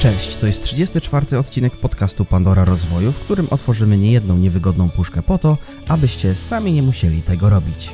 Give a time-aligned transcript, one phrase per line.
[0.00, 5.38] Cześć, to jest 34 odcinek podcastu Pandora Rozwoju, w którym otworzymy niejedną niewygodną puszkę po
[5.38, 5.58] to,
[5.88, 7.90] abyście sami nie musieli tego robić.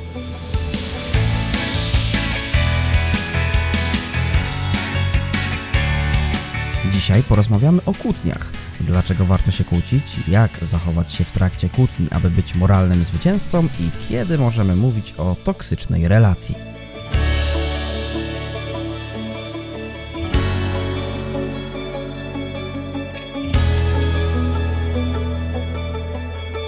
[6.91, 8.49] Dzisiaj porozmawiamy o kłótniach.
[8.81, 14.09] Dlaczego warto się kłócić, jak zachować się w trakcie kłótni, aby być moralnym zwycięzcą i
[14.09, 16.72] kiedy możemy mówić o toksycznej relacji.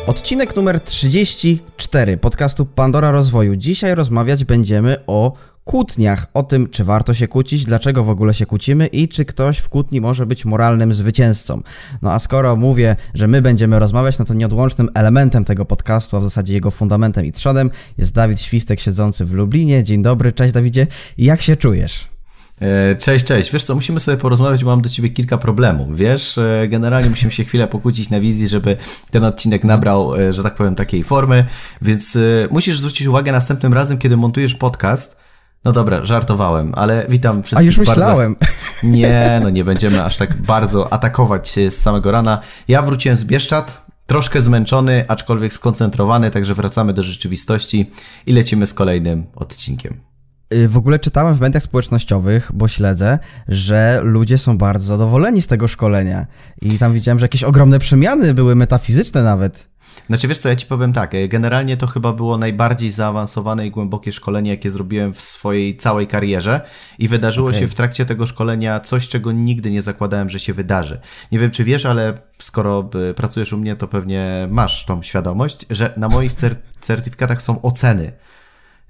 [0.07, 3.55] Odcinek numer 34 podcastu Pandora Rozwoju.
[3.55, 5.33] Dzisiaj rozmawiać będziemy o
[5.63, 9.57] kłótniach, o tym, czy warto się kłócić, dlaczego w ogóle się kłócimy i czy ktoś
[9.57, 11.61] w kłótni może być moralnym zwycięzcą.
[12.01, 16.19] No a skoro mówię, że my będziemy rozmawiać, no to nieodłącznym elementem tego podcastu, a
[16.19, 19.83] w zasadzie jego fundamentem i trzodem jest Dawid Świstek siedzący w Lublinie.
[19.83, 20.87] Dzień dobry, cześć Dawidzie.
[21.17, 22.14] Jak się czujesz?
[22.61, 23.51] E, cześć, cześć.
[23.51, 25.97] Wiesz co, musimy sobie porozmawiać, bo mam do ciebie kilka problemów.
[25.97, 28.77] Wiesz, e, generalnie musimy się chwilę pokłócić na wizji, żeby
[29.11, 31.45] ten odcinek nabrał, e, że tak powiem, takiej formy,
[31.81, 32.17] więc
[32.51, 35.17] musisz zwrócić uwagę następnym razem, kiedy montujesz podcast.
[35.63, 37.63] No dobra, żartowałem, ale witam wszystkich.
[37.63, 38.35] A już myślałem.
[38.39, 38.55] Bardzo...
[38.97, 42.41] Nie, no nie będziemy aż tak bardzo atakować z samego rana.
[42.67, 47.91] Ja wróciłem z Bieszczat, troszkę zmęczony, aczkolwiek skoncentrowany, także wracamy do rzeczywistości
[48.25, 50.14] i lecimy z kolejnym odcinkiem.
[50.53, 55.47] Y, w ogóle czytałem w mediach społecznościowych, bo śledzę, że ludzie są bardzo zadowoleni z
[55.47, 56.25] tego szkolenia.
[56.61, 59.69] I tam widziałem, że jakieś ogromne przemiany były metafizyczne nawet.
[60.07, 63.71] Znaczy wiesz co, ja ci powiem tak, y, generalnie to chyba było najbardziej zaawansowane i
[63.71, 66.61] głębokie szkolenie, jakie zrobiłem w swojej całej karierze
[66.99, 67.59] i wydarzyło okay.
[67.59, 70.99] się w trakcie tego szkolenia coś, czego nigdy nie zakładałem, że się wydarzy.
[71.31, 75.65] Nie wiem, czy wiesz, ale skoro y, pracujesz u mnie, to pewnie masz tą świadomość,
[75.69, 78.11] że na moich cer certyfikatach są oceny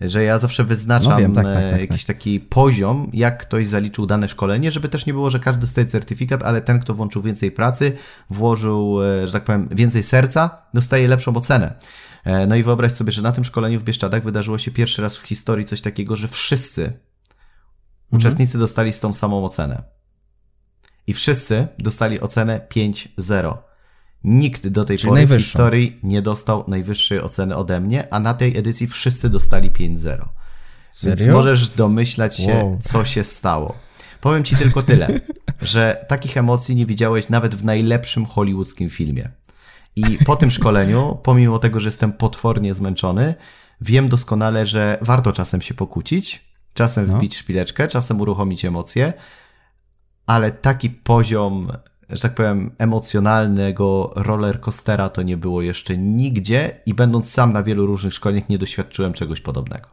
[0.02, 3.68] że ja zawsze wyznaczam no wiem, tak, tak, tak, tak, jakiś taki poziom, jak ktoś
[3.68, 7.22] zaliczył dane szkolenie, żeby też nie było, że każdy dostaje certyfikat, ale ten, kto włączył
[7.22, 7.92] więcej pracy,
[8.30, 11.74] włożył, e, że tak powiem, więcej serca, dostaje lepszą ocenę.
[12.26, 15.18] E, no i wyobraź sobie, że na tym szkoleniu w Bieszczadach wydarzyło się pierwszy raz
[15.18, 17.00] w historii coś takiego, że wszyscy mhm.
[18.12, 19.84] uczestnicy dostali z tą samą ocenę.
[21.08, 23.58] I wszyscy dostali ocenę 5-0.
[24.26, 28.34] Nikt do tej Czyli pory w historii nie dostał najwyższej oceny ode mnie, a na
[28.34, 30.26] tej edycji wszyscy dostali 5-0.
[31.04, 32.78] Więc możesz domyślać się, wow.
[32.82, 33.76] co się stało.
[34.22, 35.20] Powiem ci tylko tyle,
[35.62, 39.30] że takich emocji nie widziałeś nawet w najlepszym hollywoodzkim filmie.
[39.96, 43.36] I po tym szkoleniu, pomimo tego, że jestem potwornie zmęczony,
[43.82, 47.18] wiem doskonale, że warto czasem się pokłócić, czasem no.
[47.18, 49.14] wbić szpileczkę, czasem uruchomić emocje,
[50.26, 51.72] ale taki poziom
[52.10, 57.86] że tak powiem, emocjonalnego rollercoastera to nie było jeszcze nigdzie i będąc sam na wielu
[57.86, 59.90] różnych szkoleniach nie doświadczyłem czegoś podobnego.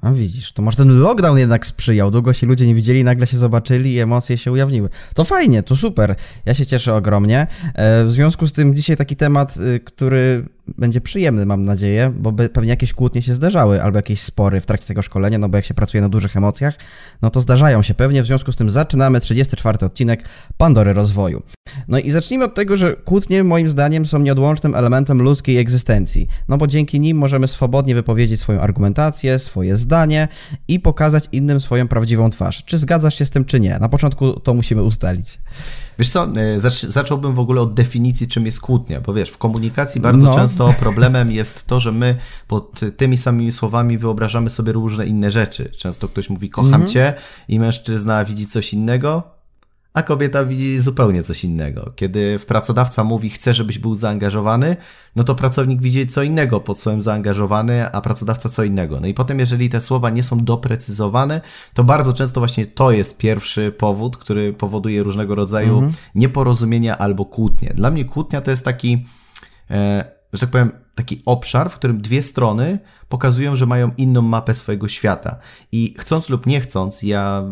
[0.00, 2.10] A widzisz, to może ten lockdown jednak sprzyjał.
[2.10, 4.88] Długo się ludzie nie widzieli, nagle się zobaczyli i emocje się ujawniły.
[5.14, 6.14] To fajnie, to super.
[6.44, 7.46] Ja się cieszę ogromnie.
[7.74, 12.32] E, w związku z tym dzisiaj taki temat, y, który będzie przyjemny, mam nadzieję, bo
[12.32, 15.64] pewnie jakieś kłótnie się zdarzały, albo jakieś spory w trakcie tego szkolenia, no bo jak
[15.64, 16.74] się pracuje na dużych emocjach,
[17.22, 18.22] no to zdarzają się pewnie.
[18.22, 21.42] W związku z tym zaczynamy 34 odcinek Pandory Rozwoju.
[21.88, 26.58] No i zacznijmy od tego, że kłótnie moim zdaniem są nieodłącznym elementem ludzkiej egzystencji, no
[26.58, 30.28] bo dzięki nim możemy swobodnie wypowiedzieć swoją argumentację, swoje zdanie
[30.68, 32.64] i pokazać innym swoją prawdziwą twarz.
[32.64, 33.78] Czy zgadzasz się z tym, czy nie?
[33.78, 35.38] Na początku to musimy ustalić.
[35.98, 40.00] Wiesz co, e, zacząłbym w ogóle od definicji, czym jest kłótnia, bo wiesz, w komunikacji
[40.00, 40.34] bardzo no.
[40.34, 42.16] często problemem jest to, że my
[42.48, 45.70] pod tymi samymi słowami wyobrażamy sobie różne inne rzeczy.
[45.78, 46.88] Często ktoś mówi kocham mhm.
[46.88, 47.14] cię
[47.48, 49.35] i mężczyzna widzi coś innego,
[49.96, 51.92] a kobieta widzi zupełnie coś innego.
[51.96, 54.76] Kiedy pracodawca mówi, chce, żebyś był zaangażowany,
[55.16, 59.00] no to pracownik widzi co innego pod słowem zaangażowany, a pracodawca co innego.
[59.00, 61.40] No i potem, jeżeli te słowa nie są doprecyzowane,
[61.74, 65.92] to bardzo często właśnie to jest pierwszy powód, który powoduje różnego rodzaju mhm.
[66.14, 67.72] nieporozumienia albo kłótnie.
[67.74, 69.06] Dla mnie kłótnia to jest taki,
[69.70, 74.54] e, że tak powiem, taki obszar, w którym dwie strony pokazują, że mają inną mapę
[74.54, 75.38] swojego świata.
[75.72, 77.44] I chcąc lub nie chcąc, ja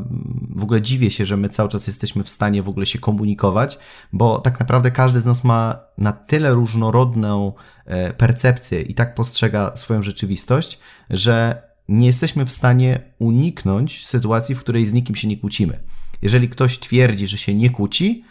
[0.50, 3.78] w ogóle dziwię się, że my cały czas jesteśmy w stanie w ogóle się komunikować,
[4.12, 7.52] bo tak naprawdę każdy z nas ma na tyle różnorodną
[7.86, 10.78] e, percepcję i tak postrzega swoją rzeczywistość,
[11.10, 15.80] że nie jesteśmy w stanie uniknąć sytuacji, w której z nikim się nie kłócimy.
[16.22, 18.24] Jeżeli ktoś twierdzi, że się nie kłóci,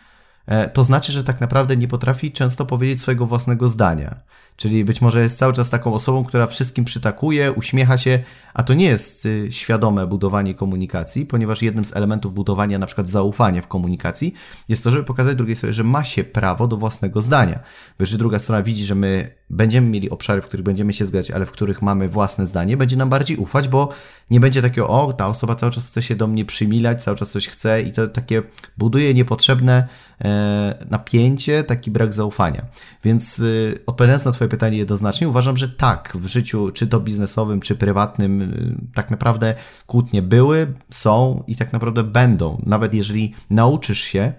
[0.74, 4.16] to znaczy, że tak naprawdę nie potrafi często powiedzieć swojego własnego zdania.
[4.56, 8.24] Czyli być może jest cały czas taką osobą, która wszystkim przytakuje, uśmiecha się,
[8.54, 13.10] a to nie jest y, świadome budowanie komunikacji, ponieważ jednym z elementów budowania na przykład
[13.10, 14.34] zaufania w komunikacji
[14.70, 17.56] jest to, żeby pokazać drugiej stronie, że ma się prawo do własnego zdania.
[17.98, 21.32] Bo jeżeli druga strona widzi, że my będziemy mieli obszary, w których będziemy się zgadzać,
[21.32, 23.90] ale w których mamy własne zdanie, będzie nam bardziej ufać, bo
[24.30, 27.32] nie będzie takiego, o, ta osoba cały czas chce się do mnie przymilać, cały czas
[27.32, 28.44] coś chce i to takie
[28.78, 29.88] buduje niepotrzebne
[30.22, 32.66] e, napięcie, taki brak zaufania.
[33.04, 37.60] Więc y, odpowiadając na Twoje pytanie jednoznacznie, uważam, że tak, w życiu, czy to biznesowym,
[37.60, 39.56] czy prywatnym, y, tak naprawdę
[39.86, 42.62] kłótnie były, są i tak naprawdę będą.
[42.66, 44.34] Nawet jeżeli nauczysz się,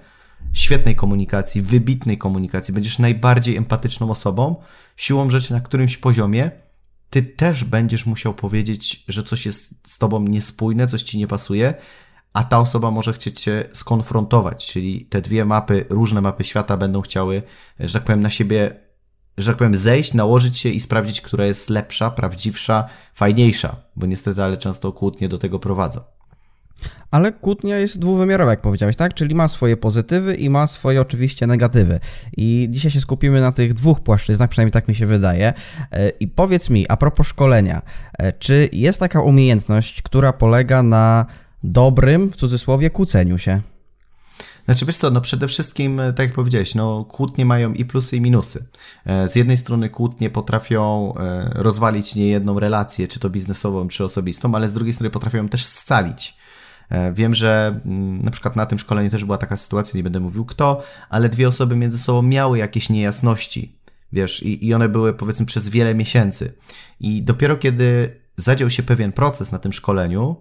[0.52, 4.56] świetnej komunikacji, wybitnej komunikacji, będziesz najbardziej empatyczną osobą,
[4.96, 6.50] siłą rzeczy na którymś poziomie
[7.14, 11.74] ty też będziesz musiał powiedzieć, że coś jest z tobą niespójne, coś ci nie pasuje,
[12.32, 17.00] a ta osoba może chcieć cię skonfrontować, czyli te dwie mapy, różne mapy świata będą
[17.00, 17.42] chciały,
[17.80, 18.80] że tak powiem, na siebie,
[19.38, 24.42] że tak powiem, zejść, nałożyć się i sprawdzić, która jest lepsza, prawdziwsza, fajniejsza, bo niestety,
[24.42, 26.00] ale często kłótnie do tego prowadzą.
[27.10, 29.14] Ale kłótnia jest dwuwymiarowa, jak powiedziałeś, tak?
[29.14, 32.00] Czyli ma swoje pozytywy i ma swoje oczywiście negatywy.
[32.36, 35.52] I dzisiaj się skupimy na tych dwóch płaszczyznach, przynajmniej tak mi się wydaje.
[35.92, 37.82] E, I powiedz mi, a propos szkolenia,
[38.18, 41.26] e, czy jest taka umiejętność, która polega na
[41.64, 43.60] dobrym, w cudzysłowie, kłóceniu się?
[44.64, 48.16] Znaczy, wiesz co, no przede wszystkim, e, tak jak powiedziałeś, no kłótnie mają i plusy
[48.16, 48.64] i minusy.
[49.26, 51.14] Z jednej strony kłótnie potrafią
[51.54, 56.36] rozwalić niejedną relację, czy to biznesową, czy osobistą, ale z drugiej strony potrafią też scalić.
[56.94, 60.20] E, wiem, że mm, na przykład na tym szkoleniu też była taka sytuacja, nie będę
[60.20, 63.78] mówił kto, ale dwie osoby między sobą miały jakieś niejasności,
[64.12, 66.52] wiesz, i, i one były powiedzmy przez wiele miesięcy.
[67.00, 70.36] I dopiero kiedy zadział się pewien proces na tym szkoleniu,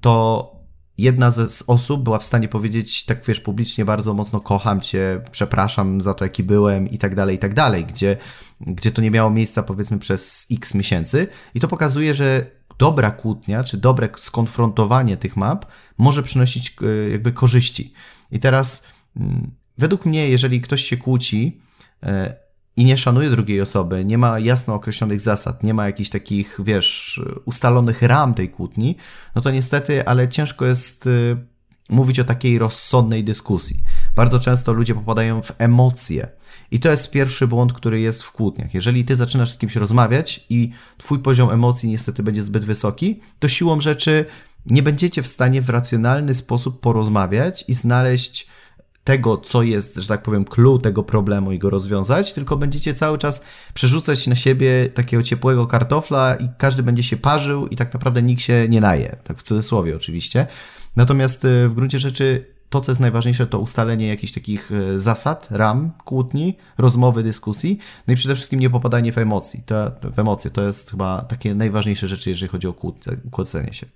[0.00, 0.50] to
[0.98, 6.00] jedna z osób była w stanie powiedzieć, tak wiesz, publicznie bardzo mocno kocham cię, przepraszam
[6.00, 8.16] za to, jaki byłem i tak dalej, i tak dalej, gdzie,
[8.60, 11.28] gdzie to nie miało miejsca powiedzmy przez x miesięcy.
[11.54, 12.46] I to pokazuje, że
[12.78, 15.66] dobra kłótnia, czy dobre skonfrontowanie tych map
[15.98, 17.92] może przynosić e, jakby korzyści.
[18.32, 18.84] I teraz
[19.16, 21.60] mm, według mnie, jeżeli ktoś się kłóci
[22.02, 22.36] e,
[22.76, 27.20] i nie szanuje drugiej osoby, nie ma jasno określonych zasad, nie ma jakichś takich, wiesz,
[27.44, 28.96] ustalonych ram tej kłótni,
[29.34, 31.10] no to niestety, ale ciężko jest e,
[31.90, 33.82] mówić o takiej rozsądnej dyskusji.
[34.16, 36.28] Bardzo często ludzie popadają w emocje
[36.74, 38.74] i to jest pierwszy błąd, który jest w kłótniach.
[38.74, 43.48] Jeżeli ty zaczynasz z kimś rozmawiać i twój poziom emocji niestety będzie zbyt wysoki, to
[43.48, 44.24] siłą rzeczy
[44.66, 48.46] nie będziecie w stanie w racjonalny sposób porozmawiać i znaleźć
[49.04, 53.18] tego, co jest, że tak powiem, clue tego problemu i go rozwiązać, tylko będziecie cały
[53.18, 53.42] czas
[53.74, 58.42] przerzucać na siebie takiego ciepłego kartofla i każdy będzie się parzył i tak naprawdę nikt
[58.42, 59.16] się nie naje.
[59.24, 60.46] Tak w cudzysłowie oczywiście.
[60.96, 65.48] Natomiast y, w gruncie rzeczy to, co jest najważniejsze, to ustalenie jakichś takich e, zasad,
[65.50, 69.62] ram, kłótni, rozmowy, dyskusji, no i przede wszystkim nie popadanie w emocji.
[69.66, 72.74] To, w emocje to jest chyba takie najważniejsze rzeczy, jeżeli chodzi o
[73.30, 73.86] kłócenie się.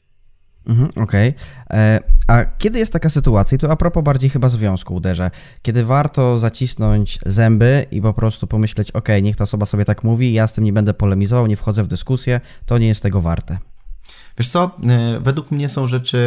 [0.67, 1.35] Mhm, Okej.
[1.67, 1.79] Okay.
[1.79, 5.31] E, a kiedy jest taka sytuacja, i tu a propos bardziej chyba związku uderzę,
[5.63, 10.33] kiedy warto zacisnąć zęby i po prostu pomyśleć, ok, niech ta osoba sobie tak mówi,
[10.33, 13.59] ja z tym nie będę polemizował, nie wchodzę w dyskusję, to nie jest tego warte.
[14.39, 16.19] Wiesz co, e, według mnie są rzeczy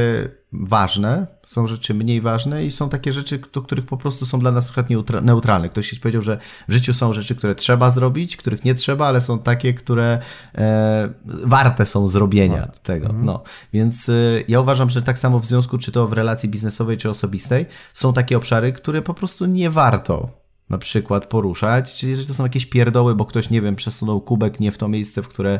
[0.53, 4.51] ważne, są rzeczy mniej ważne i są takie rzeczy, do których po prostu są dla
[4.51, 5.69] nas na przykład neutralne.
[5.69, 6.37] Ktoś powiedział, że
[6.67, 10.19] w życiu są rzeczy, które trzeba zrobić, których nie trzeba, ale są takie, które
[10.55, 13.05] e, warte są zrobienia tego.
[13.05, 13.25] Mhm.
[13.25, 13.43] No.
[13.73, 14.13] Więc e,
[14.47, 18.13] ja uważam, że tak samo w związku, czy to w relacji biznesowej, czy osobistej, są
[18.13, 22.65] takie obszary, które po prostu nie warto na przykład poruszać, czyli jeżeli to są jakieś
[22.65, 25.59] pierdoły, bo ktoś, nie wiem, przesunął kubek nie w to miejsce, w które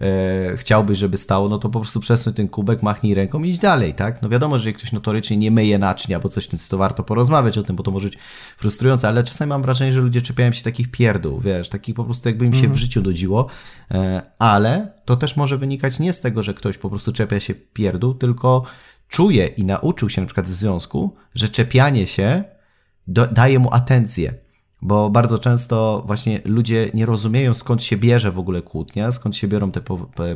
[0.00, 3.58] e, chciałbyś, żeby stało, no to po prostu przesuń ten kubek, machnij ręką i idź
[3.58, 4.22] dalej, tak?
[4.22, 7.62] No wiadomo, że jeżeli ktoś notorycznie nie myje naczynia, bo coś, to warto porozmawiać o
[7.62, 8.18] tym, bo to może być
[8.56, 12.28] frustrujące, ale czasami mam wrażenie, że ludzie czepiają się takich pierdół, wiesz, takich po prostu
[12.28, 12.74] jakby im się mhm.
[12.74, 13.46] w życiu dodziło,
[13.90, 17.54] e, ale to też może wynikać nie z tego, że ktoś po prostu czepia się
[17.54, 18.64] pierdół, tylko
[19.08, 22.44] czuje i nauczył się na przykład w związku, że czepianie się
[23.06, 24.34] do, daje mu atencję
[24.82, 29.48] bo bardzo często właśnie ludzie nie rozumieją skąd się bierze w ogóle kłótnia, skąd się
[29.48, 29.80] biorą te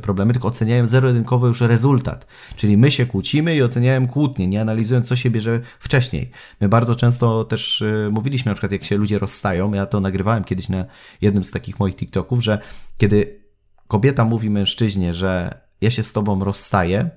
[0.02, 2.26] problemy, tylko oceniają zero-jedynkowo już rezultat.
[2.56, 6.30] Czyli my się kłócimy i oceniają kłótnie, nie analizując co się bierze wcześniej.
[6.60, 10.44] My bardzo często też y, mówiliśmy na przykład jak się ludzie rozstają, ja to nagrywałem
[10.44, 10.84] kiedyś na
[11.20, 12.58] jednym z takich moich TikToków, że
[12.98, 13.44] kiedy
[13.88, 17.10] kobieta mówi mężczyźnie, że ja się z tobą rozstaję,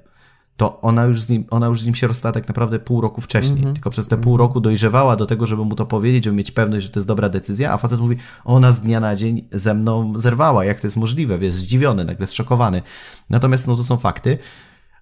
[0.58, 3.22] to ona już z nim, ona już z nim się rozstała tak naprawdę pół roku
[3.22, 3.60] wcześniej.
[3.60, 3.74] Mm -hmm.
[3.74, 6.86] Tylko przez te pół roku dojrzewała do tego, żeby mu to powiedzieć, żeby mieć pewność,
[6.86, 10.14] że to jest dobra decyzja, a facet mówi, ona z dnia na dzień ze mną
[10.16, 12.82] zerwała, jak to jest możliwe, jest zdziwiony, nagle zszokowany.
[13.30, 14.38] Natomiast no to są fakty.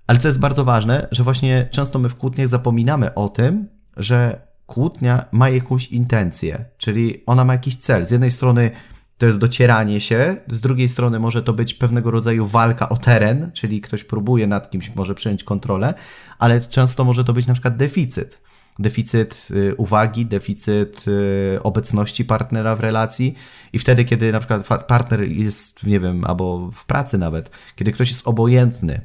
[0.07, 4.47] Ale co jest bardzo ważne, że właśnie często my w kłótniach zapominamy o tym, że
[4.65, 8.05] kłótnia ma jakąś intencję, czyli ona ma jakiś cel.
[8.05, 8.71] Z jednej strony
[9.17, 13.51] to jest docieranie się, z drugiej strony może to być pewnego rodzaju walka o teren,
[13.53, 15.93] czyli ktoś próbuje nad kimś może przejąć kontrolę,
[16.39, 18.41] ale często może to być na przykład deficyt.
[18.79, 23.35] deficyt y, uwagi, deficyt y, obecności partnera w relacji
[23.73, 28.09] i wtedy, kiedy na przykład partner jest, nie wiem, albo w pracy nawet, kiedy ktoś
[28.09, 29.01] jest obojętny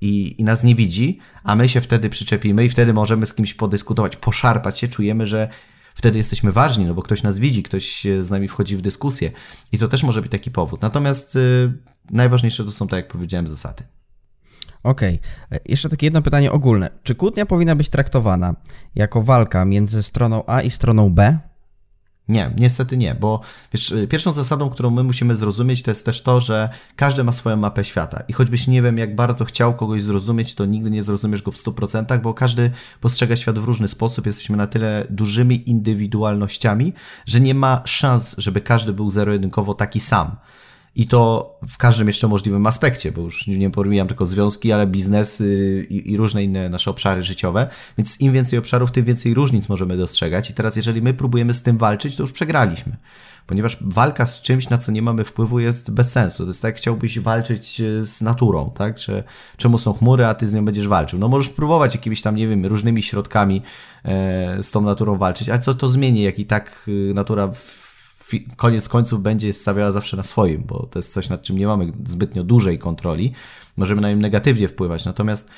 [0.00, 3.54] i, i nas nie widzi, a my się wtedy przyczepimy i wtedy możemy z kimś
[3.54, 5.48] podyskutować, poszarpać się, czujemy, że
[6.00, 9.30] wtedy jesteśmy ważni, no bo ktoś nas widzi, ktoś z nami wchodzi w dyskusję
[9.72, 10.82] i to też może być taki powód.
[10.82, 11.72] Natomiast y,
[12.10, 13.84] najważniejsze to są, tak jak powiedziałem, zasady.
[14.82, 15.20] Okej.
[15.46, 15.60] Okay.
[15.66, 16.90] Jeszcze takie jedno pytanie ogólne.
[17.02, 18.54] Czy kłótnia powinna być traktowana
[18.94, 21.38] jako walka między stroną A i stroną B?
[22.30, 23.40] Nie, niestety nie, bo
[23.72, 27.32] wiesz, y, pierwszą zasadą, którą my musimy zrozumieć, to jest też to, że każdy ma
[27.32, 28.22] swoją mapę świata.
[28.28, 31.56] I choćbyś nie wiem, jak bardzo chciał kogoś zrozumieć, to nigdy nie zrozumiesz go w
[31.56, 32.70] 100%, bo każdy
[33.00, 34.26] postrzega świat w różny sposób.
[34.26, 36.92] Jesteśmy na tyle dużymi indywidualnościami,
[37.26, 40.36] że nie ma szans, żeby każdy był zero-jedynkowo taki sam.
[40.94, 45.42] I to w każdym jeszcze możliwym aspekcie, bo już nie pomijam tylko związki, ale biznes
[45.90, 47.68] i, i, różne inne nasze obszary życiowe.
[47.98, 50.50] Więc im więcej obszarów, tym więcej różnic możemy dostrzegać.
[50.50, 52.96] I teraz, jeżeli my próbujemy z tym walczyć, to już przegraliśmy.
[53.46, 56.42] Ponieważ walka z czymś, na co nie mamy wpływu, jest bez sensu.
[56.42, 58.98] To jest tak, chciałbyś walczyć e, z naturą, tak?
[58.98, 59.24] Że,
[59.56, 61.18] czemu są chmury, a ty z nią będziesz walczył?
[61.18, 63.62] No możesz próbować jakimiś tam, nie wiem, różnymi środkami
[64.04, 67.79] e, z tą naturą walczyć, ale co to zmieni, jak i tak e, natura w,
[68.56, 71.92] koniec końców będzie stawiała zawsze na swoim, bo to jest coś, nad czym nie mamy
[72.04, 73.32] zbytnio dużej kontroli.
[73.76, 75.04] Możemy na nim negatywnie wpływać.
[75.04, 75.48] Natomiast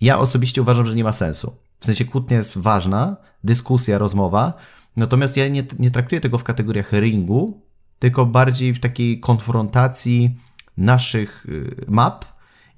[0.00, 1.56] ja osobiście uważam, że nie ma sensu.
[1.80, 4.52] W sensie kłótnia jest ważna, dyskusja, rozmowa,
[4.96, 7.62] natomiast ja nie, nie traktuję tego w kategoriach ringu,
[7.98, 10.38] tylko bardziej w takiej konfrontacji
[10.76, 12.24] naszych y, map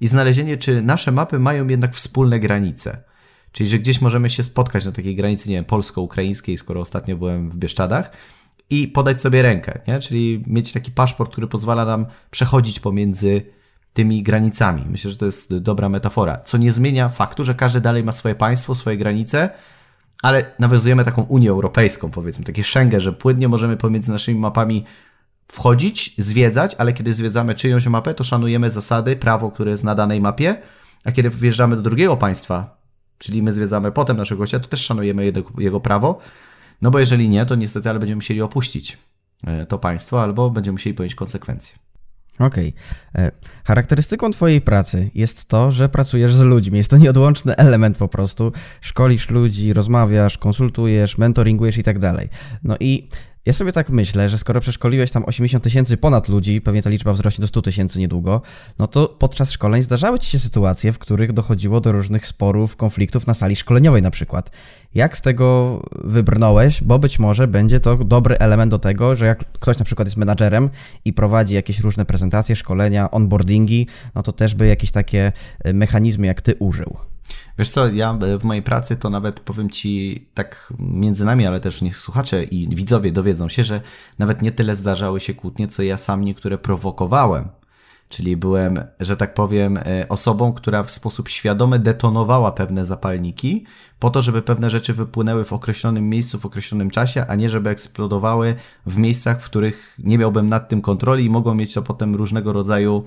[0.01, 3.03] i znalezienie, czy nasze mapy mają jednak wspólne granice.
[3.51, 7.49] Czyli, że gdzieś możemy się spotkać na takiej granicy, nie wiem, polsko-ukraińskiej, skoro ostatnio byłem
[7.51, 8.11] w Bieszczadach,
[8.69, 9.99] i podać sobie rękę, nie?
[9.99, 13.45] czyli mieć taki paszport, który pozwala nam przechodzić pomiędzy
[13.93, 14.85] tymi granicami.
[14.89, 18.35] Myślę, że to jest dobra metafora, co nie zmienia faktu, że każdy dalej ma swoje
[18.35, 19.49] państwo, swoje granice,
[20.23, 24.85] ale nawiązujemy taką Unię Europejską, powiedzmy, takie Schengen, że płynnie możemy pomiędzy naszymi mapami
[25.51, 30.21] wchodzić, zwiedzać, ale kiedy zwiedzamy czyjąś mapę, to szanujemy zasady, prawo, które jest na danej
[30.21, 30.61] mapie,
[31.05, 32.77] a kiedy wjeżdżamy do drugiego państwa,
[33.17, 36.19] czyli my zwiedzamy potem naszego gościa, to też szanujemy jego, jego prawo,
[36.81, 38.97] no bo jeżeli nie, to niestety ale będziemy musieli opuścić
[39.47, 41.77] e, to państwo albo będziemy musieli ponieść konsekwencje.
[42.39, 42.73] Okej.
[43.13, 43.25] Okay.
[43.25, 43.31] E,
[43.63, 46.77] charakterystyką Twojej pracy jest to, że pracujesz z ludźmi.
[46.77, 48.51] Jest to nieodłączny element po prostu.
[48.81, 52.29] Szkolisz ludzi, rozmawiasz, konsultujesz, mentoringujesz i tak dalej.
[52.63, 53.09] No i
[53.49, 57.13] ja sobie tak myślę, że skoro przeszkoliłeś tam 80 tysięcy ponad ludzi, pewnie ta liczba
[57.13, 58.41] wzrośnie do 100 tysięcy niedługo,
[58.79, 63.27] no to podczas szkoleń zdarzały ci się sytuacje, w których dochodziło do różnych sporów, konfliktów
[63.27, 64.51] na sali szkoleniowej na przykład.
[64.95, 66.83] Jak z tego wybrnąłeś?
[66.83, 70.17] Bo być może będzie to dobry element do tego, że jak ktoś na przykład jest
[70.17, 70.69] menadżerem
[71.05, 75.31] i prowadzi jakieś różne prezentacje, szkolenia, onboardingi, no to też by jakieś takie
[75.73, 76.97] mechanizmy jak ty użył.
[77.59, 81.81] Wiesz co, ja w mojej pracy to nawet powiem Ci tak między nami, ale też
[81.81, 83.81] niech słuchacze i widzowie dowiedzą się, że
[84.19, 87.49] nawet nie tyle zdarzały się kłótnie, co ja sam niektóre prowokowałem.
[88.09, 93.65] Czyli byłem, że tak powiem, e, osobą, która w sposób świadomy detonowała pewne zapalniki,
[93.99, 97.69] po to, żeby pewne rzeczy wypłynęły w określonym miejscu, w określonym czasie, a nie żeby
[97.69, 102.15] eksplodowały w miejscach, w których nie miałbym nad tym kontroli i mogą mieć to potem
[102.15, 103.03] różnego rodzaju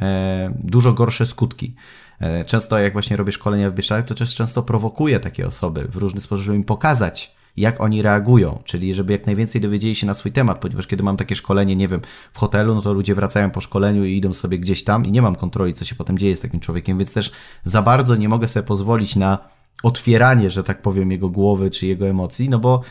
[0.00, 1.74] e, dużo gorsze skutki.
[2.22, 5.96] E, często jak właśnie robię szkolenia w Bieszczadach, to też często prowokuję takie osoby w
[5.96, 10.14] różny sposób, żeby im pokazać, jak oni reagują, czyli żeby jak najwięcej dowiedzieli się na
[10.14, 12.00] swój temat, ponieważ kiedy mam takie szkolenie, nie wiem,
[12.32, 15.22] w hotelu, no to ludzie wracają po szkoleniu i idą sobie gdzieś tam i nie
[15.22, 17.32] mam kontroli, co się potem dzieje z takim człowiekiem, więc też
[17.64, 19.38] za bardzo nie mogę sobie pozwolić na
[19.82, 22.82] otwieranie, że tak powiem, jego głowy czy jego emocji, no bo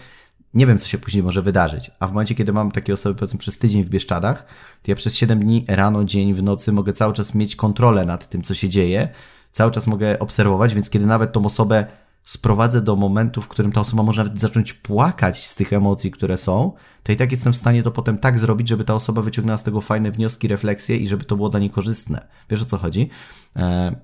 [0.53, 1.91] nie wiem, co się później może wydarzyć.
[2.00, 4.46] A w momencie, kiedy mam takie osoby, powiedzmy, przez tydzień w Bieszczadach,
[4.84, 8.29] to ja przez 7 dni, rano, dzień, w nocy mogę cały czas mieć kontrolę nad
[8.29, 9.10] tym, co się dzieje,
[9.51, 11.86] cały czas mogę obserwować, więc kiedy nawet tą osobę
[12.24, 16.38] sprowadzę do momentu, w którym ta osoba może nawet zacząć płakać z tych emocji, które
[16.38, 19.58] są, to i tak jestem w stanie to potem tak zrobić, żeby ta osoba wyciągnęła
[19.58, 22.27] z tego fajne wnioski, refleksje i żeby to było dla niej korzystne.
[22.50, 23.10] Wiesz o co chodzi?
[23.55, 23.96] E,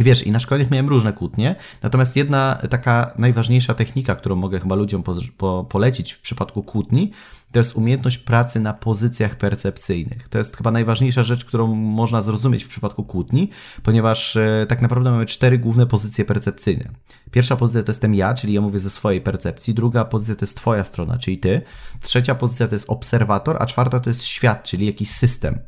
[0.00, 4.74] Wiesz, i na szkoleniach miałem różne kłótnie, natomiast jedna taka najważniejsza technika, którą mogę chyba
[4.74, 7.10] ludziom po, po, polecić w przypadku kłótni,
[7.52, 10.28] to jest umiejętność pracy na pozycjach percepcyjnych.
[10.28, 13.50] To jest chyba najważniejsza rzecz, którą można zrozumieć w przypadku kłótni,
[13.82, 16.88] ponieważ e, tak naprawdę mamy cztery główne pozycje percepcyjne.
[17.30, 20.56] Pierwsza pozycja to jestem ja, czyli ja mówię ze swojej percepcji, druga pozycja to jest
[20.56, 21.62] twoja strona, czyli ty,
[22.00, 25.58] trzecia pozycja to jest obserwator, a czwarta to jest świat, czyli jakiś system.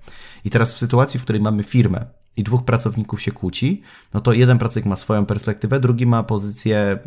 [0.44, 3.82] I teraz w sytuacji, w której mamy firmę, i dwóch pracowników się kłóci,
[4.14, 6.98] no to jeden pracownik ma swoją perspektywę, drugi ma pozycję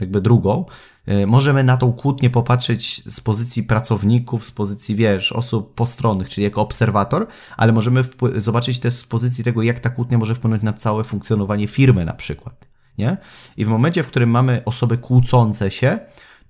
[0.00, 0.64] jakby drugą.
[1.06, 6.44] E, możemy na tą kłótnię popatrzeć z pozycji pracowników, z pozycji, wiesz, osób postronnych, czyli
[6.44, 8.04] jako obserwator, ale możemy
[8.36, 12.14] zobaczyć też z pozycji tego, jak ta kłótnia może wpłynąć na całe funkcjonowanie firmy na
[12.14, 12.66] przykład.
[12.98, 13.16] nie?
[13.56, 15.98] I w momencie, w którym mamy osoby kłócące się,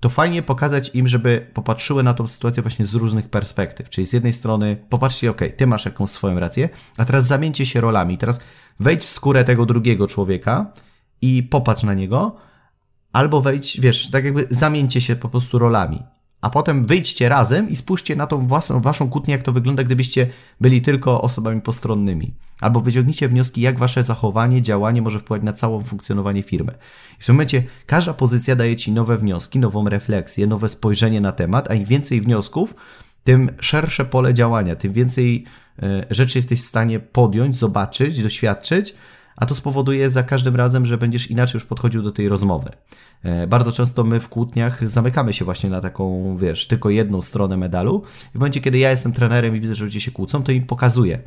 [0.03, 3.89] to fajnie pokazać im, żeby popatrzyły na tą sytuację właśnie z różnych perspektyw.
[3.89, 7.81] Czyli z jednej strony popatrzcie, ok, ty masz jakąś swoją rację, a teraz zamieńcie się
[7.81, 8.19] rolami.
[8.19, 8.41] Teraz
[8.81, 10.73] wejdź w skórę tego drugiego człowieka
[11.21, 12.37] i popatrz na niego,
[13.13, 16.03] albo wejdź, wiesz, tak jakby zamieńcie się po prostu rolami.
[16.43, 20.29] A potem wyjdźcie razem i spójrzcie na tą własną, waszą kłótnię, jak to wygląda, gdybyście
[20.61, 22.35] byli tylko osobami postronnymi.
[22.61, 26.73] Albo wyciągnijcie wnioski, jak wasze zachowanie, działanie może wpływać na całe funkcjonowanie firmy.
[27.19, 31.71] W tym momencie każda pozycja daje ci nowe wnioski, nową refleksję, nowe spojrzenie na temat,
[31.71, 32.75] a im więcej wniosków,
[33.25, 35.45] tym szersze pole działania, tym więcej
[35.83, 38.95] e, rzeczy jesteś w stanie podjąć, zobaczyć, doświadczyć,
[39.37, 42.71] a to spowoduje za każdym razem, że będziesz inaczej już podchodził do tej rozmowy.
[43.23, 47.57] E, bardzo często my w kłótniach zamykamy się właśnie na taką, wiesz, tylko jedną stronę
[47.57, 48.03] medalu.
[48.29, 50.67] I w momencie, kiedy ja jestem trenerem i widzę, że ludzie się kłócą, to im
[50.67, 51.19] pokazuję.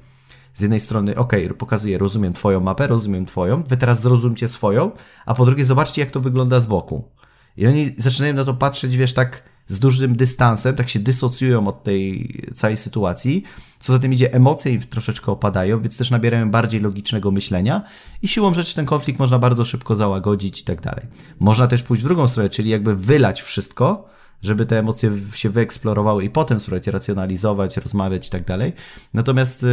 [0.53, 4.91] Z jednej strony, ok, pokazuję, rozumiem Twoją mapę, rozumiem Twoją, Wy teraz zrozumcie swoją,
[5.25, 7.11] a po drugie, zobaczcie, jak to wygląda z boku.
[7.57, 11.83] I oni zaczynają na to patrzeć, wiesz, tak z dużym dystansem, tak się dysocjują od
[11.83, 13.43] tej całej sytuacji.
[13.79, 17.83] Co za tym idzie, emocje im troszeczkę opadają, więc też nabierają bardziej logicznego myślenia
[18.21, 21.05] i siłą rzeczy ten konflikt można bardzo szybko załagodzić i tak dalej.
[21.39, 24.09] Można też pójść w drugą stronę, czyli jakby wylać wszystko,
[24.41, 28.73] żeby te emocje się wyeksplorowały i potem spróbować racjonalizować, rozmawiać i tak dalej.
[29.13, 29.65] Natomiast y,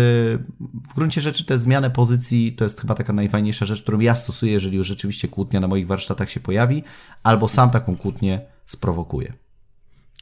[0.90, 4.52] w gruncie rzeczy tę zmianę pozycji to jest chyba taka najfajniejsza rzecz, którą ja stosuję,
[4.52, 6.82] jeżeli już rzeczywiście kłótnia na moich warsztatach się pojawi,
[7.22, 9.41] albo sam taką kłótnię sprowokuję.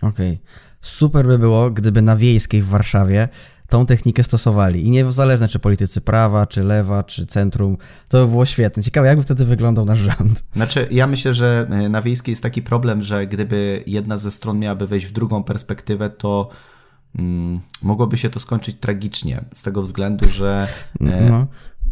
[0.02, 0.32] Okej.
[0.32, 0.38] Okay.
[0.80, 3.28] Super by było, gdyby na Wiejskiej w Warszawie
[3.70, 4.86] tą technikę stosowali.
[4.86, 7.76] I niezależnie czy politycy prawa, czy lewa, czy centrum,
[8.08, 8.82] to by było świetne.
[8.82, 10.44] Ciekawe, jakby wtedy wyglądał nasz rząd.
[10.56, 14.58] Znaczy, ja myślę, że e, na Wiejskiej jest taki problem, że gdyby jedna ze stron
[14.58, 16.50] miałaby wejść w drugą perspektywę, to
[17.18, 19.44] mm, mogłoby się to skończyć tragicznie.
[19.54, 20.68] Z tego względu, że
[21.00, 21.46] e, no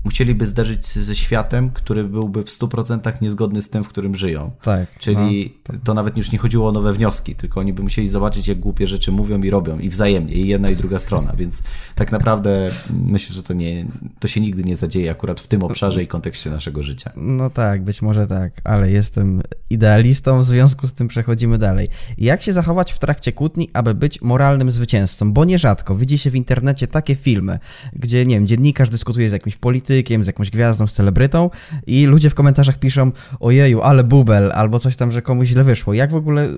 [0.08, 4.50] musieliby zderzyć się ze światem, który byłby w 100% niezgodny z tym, w którym żyją.
[4.62, 4.98] Tak.
[4.98, 8.48] Czyli no, to nawet już nie chodziło o nowe wnioski, tylko oni by musieli zobaczyć,
[8.48, 11.62] jak głupie rzeczy mówią i robią i wzajemnie, i jedna i druga strona, więc
[11.94, 13.86] tak naprawdę myślę, że to, nie,
[14.18, 17.12] to się nigdy nie zadzieje akurat w tym obszarze i kontekście naszego życia.
[17.16, 21.88] No tak, być może tak, ale jestem idealistą, w związku z tym przechodzimy dalej.
[22.18, 25.32] Jak się zachować w trakcie kłótni, aby być moralnym zwycięzcą?
[25.32, 27.58] Bo nierzadko widzi się w internecie takie filmy,
[27.92, 31.50] gdzie, nie wiem, dziennikarz dyskutuje z jakimś politykiem, politykiem, z jakąś gwiazdą, z celebrytą
[31.86, 35.94] i ludzie w komentarzach piszą ojeju, ale bubel, albo coś tam, że komuś źle wyszło.
[35.94, 36.48] Jak w ogóle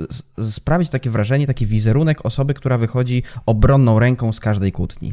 [0.50, 5.12] sprawić takie wrażenie, taki wizerunek osoby, która wychodzi obronną ręką z każdej kłótni?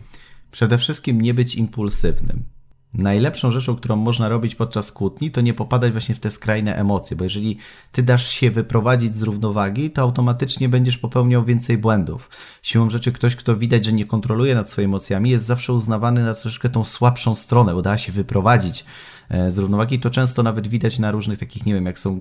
[0.52, 2.57] Przede wszystkim nie być impulsywnym.
[2.94, 7.18] Najlepszą rzeczą, którą można robić podczas kłótni, to nie popadać właśnie w te skrajne emocje,
[7.18, 7.58] bo jeżeli
[7.92, 12.30] ty dasz się wyprowadzić z równowagi, to automatycznie będziesz popełniał więcej błędów.
[12.62, 16.34] Siłą rzeczy ktoś, kto widać, że nie kontroluje nad swoimi emocjami, jest zawsze uznawany na
[16.34, 18.86] troszeczkę tą słabszą stronę, bo da się wyprowadzić
[19.50, 20.00] z równowagi.
[20.00, 22.20] To często nawet widać na różnych takich, nie wiem, jak są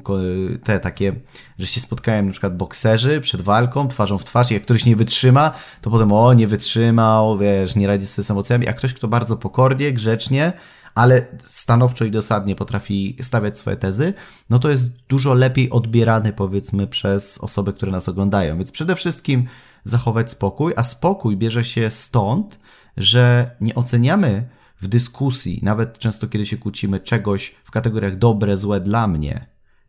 [0.64, 1.12] te takie,
[1.58, 4.96] że się spotkają na przykład bokserzy przed walką, twarzą w twarz i jak ktoś nie
[4.96, 9.08] wytrzyma, to potem o, nie wytrzymał, wiesz, nie radzi sobie z emocjami, a ktoś, kto
[9.08, 10.52] bardzo pokornie, grzecznie,
[10.94, 14.14] ale stanowczo i dosadnie potrafi stawiać swoje tezy,
[14.50, 18.56] no to jest dużo lepiej odbierany, powiedzmy, przez osoby, które nas oglądają.
[18.56, 19.46] Więc przede wszystkim
[19.84, 22.58] zachować spokój, a spokój bierze się stąd,
[22.96, 24.48] że nie oceniamy
[24.80, 29.46] w dyskusji, nawet często kiedy się kłócimy, czegoś w kategoriach dobre, złe dla mnie,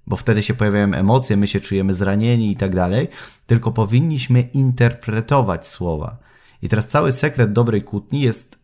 [0.08, 3.08] bo wtedy się pojawiają emocje, my się czujemy zranieni i tak dalej,
[3.48, 6.18] tylko powinniśmy interpretować słowa.
[6.62, 8.60] I teraz cały sekret dobrej kłótni jest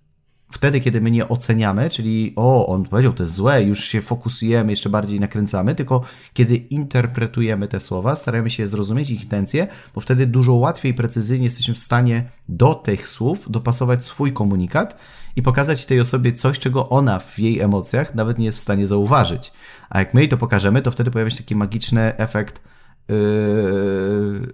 [0.54, 4.72] wtedy, kiedy my nie oceniamy, czyli o, on powiedział, to jest złe, już się fokusujemy,
[4.72, 10.28] jeszcze bardziej nakręcamy, tylko kiedy interpretujemy te słowa, staramy się zrozumieć ich intencje, bo wtedy
[10.28, 14.98] dużo łatwiej i precyzyjnie jesteśmy w stanie do tych słów dopasować swój komunikat
[15.36, 18.88] i pokazać tej osobie coś, czego ona w jej emocjach nawet nie jest w stanie
[18.88, 19.52] zauważyć.
[19.90, 22.62] A jak my jej to pokażemy, to wtedy pojawia się taki magiczny efekt
[23.10, 24.54] yy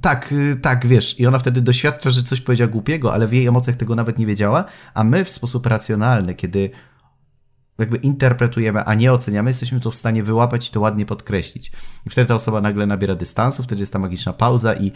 [0.00, 3.46] tak, y, tak, wiesz, i ona wtedy doświadcza, że coś powiedziała głupiego, ale w jej
[3.46, 6.70] emocjach tego nawet nie wiedziała, a my w sposób racjonalny, kiedy
[7.78, 11.72] jakby interpretujemy, a nie oceniamy, jesteśmy to w stanie wyłapać i to ładnie podkreślić.
[12.06, 14.92] I wtedy ta osoba nagle nabiera dystansu, wtedy jest ta magiczna pauza i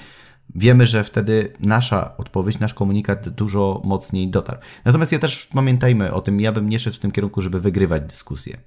[0.54, 4.60] wiemy, że wtedy nasza odpowiedź, nasz komunikat dużo mocniej dotarł.
[4.84, 8.02] Natomiast ja też pamiętajmy o tym, ja bym nie szedł w tym kierunku, żeby wygrywać
[8.02, 8.58] dyskusję.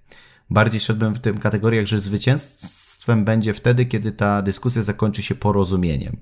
[0.49, 6.17] Bardziej szedłbym w tym kategoriach, że zwycięstwo będzie wtedy, kiedy ta dyskusja zakończy się porozumieniem.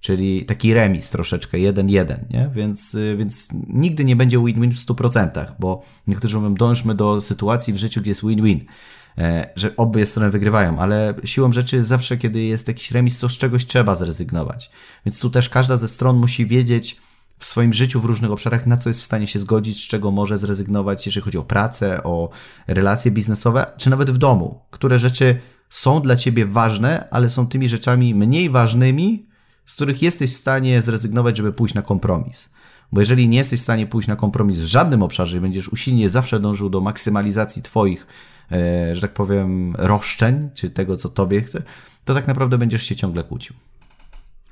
[0.00, 2.50] Czyli taki remis troszeczkę, jeden jeden, nie?
[2.54, 7.76] Więc, więc nigdy nie będzie win-win w 100%, bo niektórzy mówią, dążmy do sytuacji w
[7.76, 8.60] życiu, gdzie jest win-win,
[9.56, 13.66] że obie strony wygrywają, ale siłą rzeczy zawsze, kiedy jest jakiś remis, to z czegoś
[13.66, 14.70] trzeba zrezygnować.
[15.06, 16.96] Więc tu też każda ze stron musi wiedzieć,
[17.38, 20.10] w swoim życiu w różnych obszarach, na co jest w stanie się zgodzić, z czego
[20.10, 22.30] może zrezygnować, jeżeli chodzi o pracę, o
[22.66, 24.60] relacje biznesowe, czy nawet w domu.
[24.70, 25.38] Które rzeczy
[25.70, 29.26] są dla ciebie ważne, ale są tymi rzeczami mniej ważnymi,
[29.66, 32.50] z których jesteś w stanie zrezygnować, żeby pójść na kompromis.
[32.92, 36.08] Bo jeżeli nie jesteś w stanie pójść na kompromis w żadnym obszarze i będziesz usilnie
[36.08, 38.08] zawsze dążył do maksymalizacji Twoich, e,
[38.92, 41.62] że tak powiem, roszczeń, czy tego, co Tobie chce,
[42.04, 43.56] to tak naprawdę będziesz się ciągle kłócił.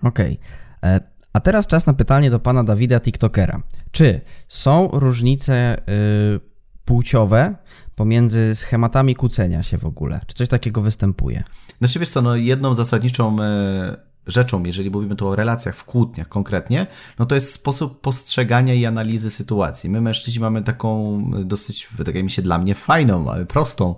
[0.02, 0.38] Okej.
[0.80, 0.90] Okay.
[0.90, 1.00] E,
[1.32, 3.62] a teraz czas na pytanie do pana Dawida, TikTokera.
[3.90, 6.40] Czy są różnice y,
[6.84, 7.54] płciowe
[7.94, 10.20] pomiędzy schematami kłócenia się w ogóle?
[10.26, 11.42] Czy coś takiego występuje?
[11.78, 13.40] Znaczy wiesz co, no jedną zasadniczą y,
[14.26, 16.86] rzeczą, jeżeli mówimy tu o relacjach w kłótniach konkretnie,
[17.18, 19.90] no to jest sposób postrzegania i analizy sytuacji.
[19.90, 23.94] My mężczyźni mamy taką dosyć, wydaje mi się dla mnie fajną, ale prostą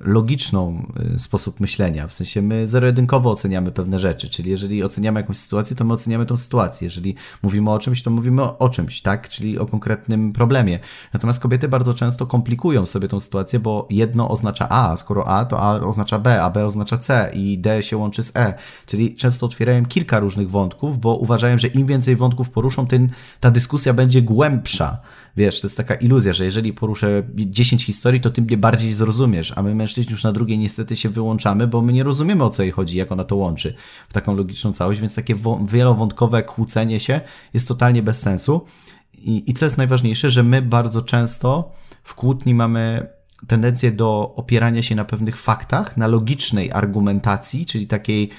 [0.00, 2.08] logiczną e, sposób myślenia.
[2.08, 6.26] W sensie my zero-jedynkowo oceniamy pewne rzeczy, czyli jeżeli oceniamy jakąś sytuację, to my oceniamy
[6.26, 6.84] tą sytuację.
[6.84, 9.28] Jeżeli mówimy o czymś, to mówimy o, o czymś, tak?
[9.28, 10.78] Czyli o konkretnym problemie.
[11.12, 15.60] Natomiast kobiety bardzo często komplikują sobie tą sytuację, bo jedno oznacza A, skoro A, to
[15.62, 18.54] A oznacza B, a B oznacza C i D się łączy z E.
[18.86, 23.08] Czyli często otwierają kilka różnych wątków, bo uważają, że im więcej wątków poruszą, tym
[23.40, 25.00] ta dyskusja będzie głębsza.
[25.36, 29.52] Wiesz, to jest taka iluzja, że jeżeli poruszę 10 historii, to tym mnie bardziej zrozumiesz,
[29.56, 32.62] a my mężczyźni już na drugiej niestety się wyłączamy, bo my nie rozumiemy o co
[32.62, 33.74] jej chodzi, jak ona to łączy
[34.08, 35.34] w taką logiczną całość, więc takie
[35.68, 37.20] wielowątkowe kłócenie się
[37.54, 38.64] jest totalnie bez sensu.
[39.14, 41.72] I, I co jest najważniejsze, że my bardzo często
[42.04, 43.06] w kłótni mamy
[43.46, 48.30] tendencję do opierania się na pewnych faktach, na logicznej argumentacji, czyli takiej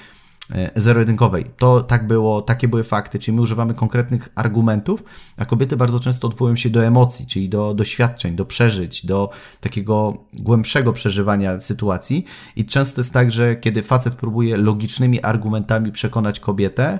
[0.76, 1.44] zero-jedynkowej.
[1.56, 5.04] To tak było, takie były fakty, czyli my używamy konkretnych argumentów,
[5.36, 9.30] a kobiety bardzo często odwołują się do emocji, czyli do doświadczeń, do przeżyć, do
[9.60, 12.24] takiego głębszego przeżywania sytuacji.
[12.56, 16.98] I często jest tak, że kiedy facet próbuje logicznymi argumentami przekonać kobietę,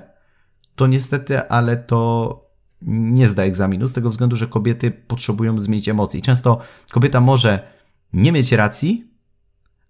[0.75, 2.47] to niestety, ale to
[2.81, 6.19] nie zda egzaminu, z tego względu, że kobiety potrzebują zmienić emocje.
[6.19, 6.59] I często
[6.91, 7.59] kobieta może
[8.13, 9.11] nie mieć racji,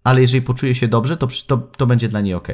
[0.04, 2.48] ale jeżeli poczuje się dobrze, to, to, to będzie dla niej ok.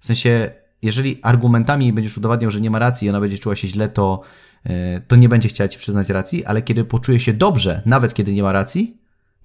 [0.00, 0.50] W sensie,
[0.82, 4.20] jeżeli argumentami będziesz udowadniał, że nie ma racji i ona będzie czuła się źle, to,
[4.64, 8.34] e, to nie będzie chciała ci przyznać racji, ale kiedy poczuje się dobrze, nawet kiedy
[8.34, 8.96] nie ma racji,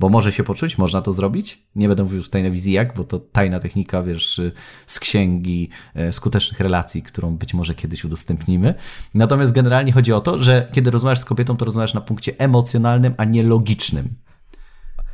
[0.02, 1.64] bo może się poczuć, można to zrobić.
[1.76, 4.42] Nie będę mówił tutaj na wizji jak, bo to tajna technika, wiesz,
[4.88, 8.74] z księgi e, skutecznych relacji, którą być może kiedyś udostępnimy.
[9.14, 13.14] Natomiast generalnie chodzi o to, że kiedy rozmawiasz z kobietą, to rozmawiasz na punkcie emocjonalnym,
[13.18, 14.10] a nie logicznym.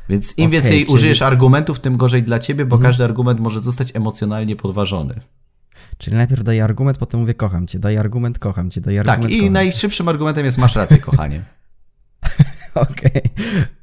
[0.10, 0.94] Więc im okay, więcej czyli...
[0.94, 2.90] użyjesz argumentów, tym gorzej dla ciebie, bo mhm.
[2.90, 5.20] każdy argument może zostać emocjonalnie podważony.
[5.98, 9.34] Czyli najpierw daję argument, potem mówię kocham cię, daję argument, kocham cię, daję tak, argument.
[9.40, 11.44] Tak, i najszybszym argumentem jest masz rację, kochanie.
[12.76, 13.22] Okej,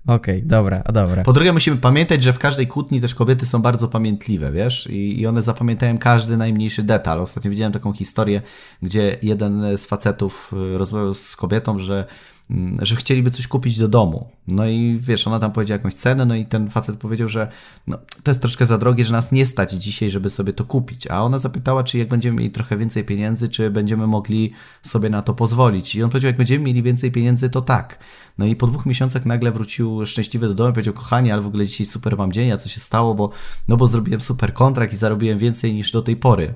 [0.06, 1.22] okej, okay, dobra, dobra.
[1.22, 5.20] Po drugie musimy pamiętać, że w każdej kłótni też kobiety są bardzo pamiętliwe, wiesz, i,
[5.20, 7.20] i one zapamiętają każdy najmniejszy detal.
[7.20, 8.42] Ostatnio widziałem taką historię,
[8.82, 12.06] gdzie jeden z facetów y, rozmawiał z kobietą, że
[12.50, 14.28] Mm, że chcieliby coś kupić do domu.
[14.48, 17.48] No i wiesz, ona tam powiedziała jakąś cenę, no i ten facet powiedział, że
[17.86, 21.06] no, to jest troszkę za drogie, że nas nie stać dzisiaj, żeby sobie to kupić.
[21.06, 25.22] A ona zapytała, czy jak będziemy mieli trochę więcej pieniędzy, czy będziemy mogli sobie na
[25.22, 25.94] to pozwolić.
[25.94, 27.98] I on powiedział, jak będziemy mieli więcej pieniędzy, to tak.
[28.38, 31.46] No i po dwóch miesiącach nagle wrócił szczęśliwy do domu i powiedział, kochanie, ale w
[31.46, 33.30] ogóle dzisiaj super mam dzień, a co się stało, bo,
[33.68, 36.54] no bo zrobiłem super kontrakt i zarobiłem więcej niż do tej pory.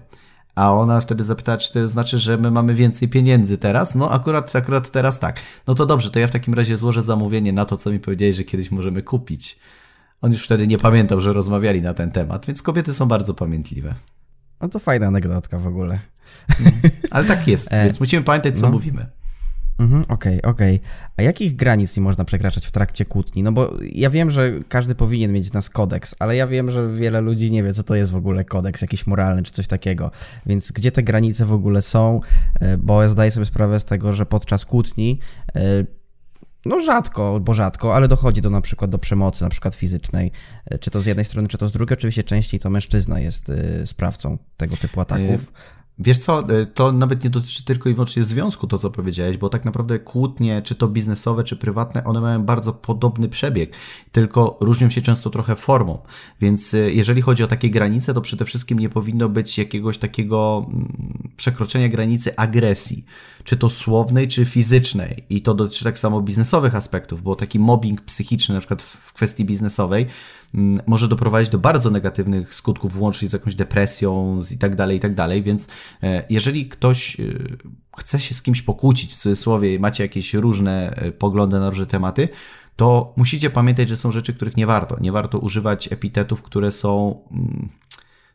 [0.54, 3.94] A ona wtedy zapytała, czy to znaczy, że my mamy więcej pieniędzy teraz?
[3.94, 5.40] No akurat, akurat teraz tak.
[5.66, 8.36] No to dobrze, to ja w takim razie złożę zamówienie na to, co mi powiedziałeś,
[8.36, 9.58] że kiedyś możemy kupić.
[10.20, 13.94] On już wtedy nie pamiętał, że rozmawiali na ten temat, więc kobiety są bardzo pamiętliwe.
[14.60, 15.98] No to fajna anegdotka w ogóle.
[17.10, 18.72] Ale tak jest, e, więc musimy pamiętać, co no.
[18.72, 19.06] mówimy.
[19.78, 20.76] Mhm, okej, okay, okej.
[20.76, 20.88] Okay.
[21.16, 23.42] A jakich granic nie można przekraczać w trakcie kłótni?
[23.42, 27.20] No bo ja wiem, że każdy powinien mieć nas kodeks, ale ja wiem, że wiele
[27.20, 30.10] ludzi nie wie, co to jest w ogóle kodeks jakiś moralny czy coś takiego.
[30.46, 32.20] Więc gdzie te granice w ogóle są?
[32.60, 35.18] E, bo ja zdaję sobie sprawę z tego, że podczas kłótni
[35.54, 35.60] e,
[36.64, 40.32] no rzadko, bo rzadko, ale dochodzi do na przykład do przemocy, na przykład fizycznej,
[40.66, 41.98] e, czy to z jednej strony, czy to z drugiej.
[41.98, 43.52] Oczywiście częściej to mężczyzna jest
[43.84, 45.52] sprawcą tego typu ataków.
[46.00, 49.48] Wiesz co, y, to nawet nie dotyczy tylko i wyłącznie związku, to co powiedziałeś, bo
[49.48, 53.72] tak naprawdę kłótnie, czy to biznesowe, czy prywatne, one mają bardzo podobny przebieg,
[54.12, 55.98] tylko różnią się często trochę formą.
[56.40, 60.66] Więc y, jeżeli chodzi o takie granice, to przede wszystkim nie powinno być jakiegoś takiego
[60.68, 63.04] mm, przekroczenia granicy agresji,
[63.48, 65.24] czy to słownej, czy fizycznej.
[65.30, 69.44] I to dotyczy tak samo biznesowych aspektów, bo taki mobbing psychiczny, na przykład w kwestii
[69.44, 70.06] biznesowej,
[70.54, 75.00] Mm, może doprowadzić do bardzo negatywnych skutków, włącznie z jakąś depresją i tak dalej, i
[75.00, 75.42] tak dalej.
[75.42, 75.68] Więc
[76.02, 77.24] e, jeżeli ktoś e,
[77.98, 82.28] chce się z kimś pokłócić, w cudzysłowie, macie jakieś różne e, poglądy na różne tematy,
[82.76, 84.96] to musicie pamiętać, że są rzeczy, których nie warto.
[85.00, 87.68] Nie warto używać epitetów, które są mm,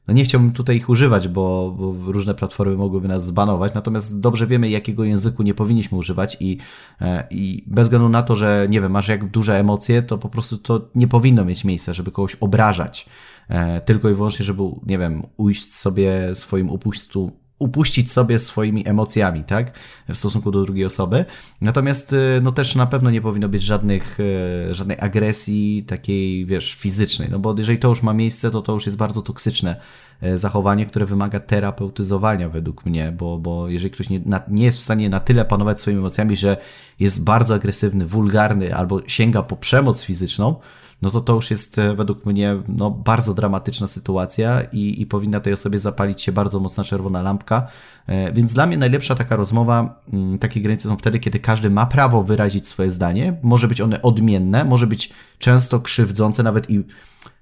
[0.08, 4.48] no nie chciałbym tutaj ich używać, bo, bo, różne platformy mogłyby nas zbanować, natomiast dobrze
[4.48, 6.58] wiemy, jakiego języku nie powinniśmy używać i,
[7.02, 10.30] e, i bez względu na to, że nie wiem, masz jak duże emocje, to po
[10.30, 13.06] prostu to nie powinno mieć miejsca, żeby kogoś obrażać,
[13.50, 19.44] e, tylko i wyłącznie, żeby, nie wiem, ujść sobie swoim upustu upuścić sobie swoimi emocjami,
[19.44, 19.72] tak,
[20.10, 21.26] w stosunku do drugiej osoby.
[21.62, 26.74] Natomiast, y, no też na pewno nie powinno być żadnych, y, żadnej agresji takiej, wiesz,
[26.74, 29.76] fizycznej, no bo jeżeli to już ma miejsce, to to już jest bardzo toksyczne
[30.24, 34.78] y, zachowanie, które wymaga terapeutyzowania według mnie, bo, bo jeżeli ktoś nie, na, nie jest
[34.78, 36.58] w stanie na tyle panować swoimi emocjami, że
[37.00, 40.56] jest bardzo agresywny, wulgarny albo sięga po przemoc fizyczną,
[41.04, 45.40] no to to już jest e, według mnie no, bardzo dramatyczna sytuacja i, i powinna
[45.40, 47.68] tej osobie zapalić się bardzo mocna czerwona lampka.
[48.08, 51.86] E, więc dla mnie najlepsza taka rozmowa, mm, takie granice są wtedy, kiedy każdy ma
[51.86, 53.38] prawo wyrazić swoje zdanie.
[53.44, 56.84] Może być one odmienne, może być często krzywdzące, nawet i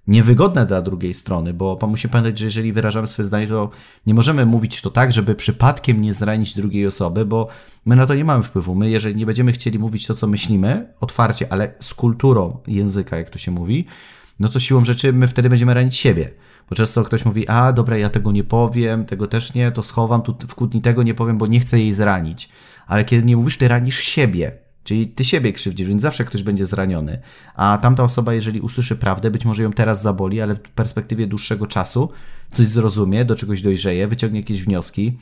[0.08, 3.70] niewygodne dla drugiej strony, bo musimy pamiętać, że jeżeli wyrażamy swoje zdanie, to
[4.06, 7.48] nie możemy mówić to tak, żeby przypadkiem nie zranić drugiej osoby, bo
[7.86, 8.76] my na to nie mamy wpływu.
[8.76, 13.30] My, jeżeli nie będziemy chcieli mówić to, co myślimy, otwarcie, ale z kulturą języka, jak
[13.30, 13.86] to się mówi,
[14.40, 16.30] no to siłą rzeczy my wtedy będziemy ranić siebie.
[16.70, 20.22] Bo często ktoś mówi, a dobra, ja tego nie powiem, tego też nie, to schowam,
[20.22, 22.50] tu w kłótni tego nie powiem, bo nie chcę jej zranić.
[22.88, 24.52] Ale kiedy nie mówisz, ty ranisz siebie.
[24.84, 27.20] Czyli ty siebie krzywdzisz, więc zawsze ktoś będzie zraniony.
[27.56, 31.68] A tamta osoba, jeżeli usłyszy prawdę, być może ją teraz zaboli, ale w perspektywie dłuższego
[31.68, 32.10] czasu
[32.52, 35.18] coś zrozumie, do czegoś dojrzeje, wyciągnie jakieś wnioski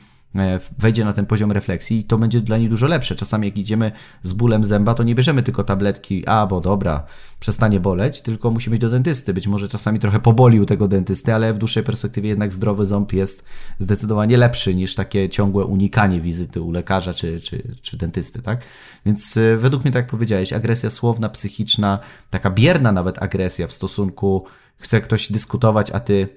[0.79, 3.15] wejdzie na ten poziom refleksji i to będzie dla niej dużo lepsze.
[3.15, 3.91] Czasami jak idziemy
[4.23, 7.05] z bólem zęba, to nie bierzemy tylko tabletki, a bo dobra,
[7.39, 9.33] przestanie boleć, tylko musimy iść do dentysty.
[9.33, 13.13] Być może czasami trochę poboli u tego dentysty, ale w dłuższej perspektywie jednak zdrowy ząb
[13.13, 13.45] jest
[13.79, 18.61] zdecydowanie lepszy niż takie ciągłe unikanie wizyty u lekarza czy, czy, czy dentysty, tak?
[19.05, 23.73] Więc e, według mnie, tak jak powiedziałeś, agresja słowna, psychiczna, taka bierna nawet agresja w
[23.73, 24.45] stosunku,
[24.77, 26.27] chce ktoś dyskutować, a ty,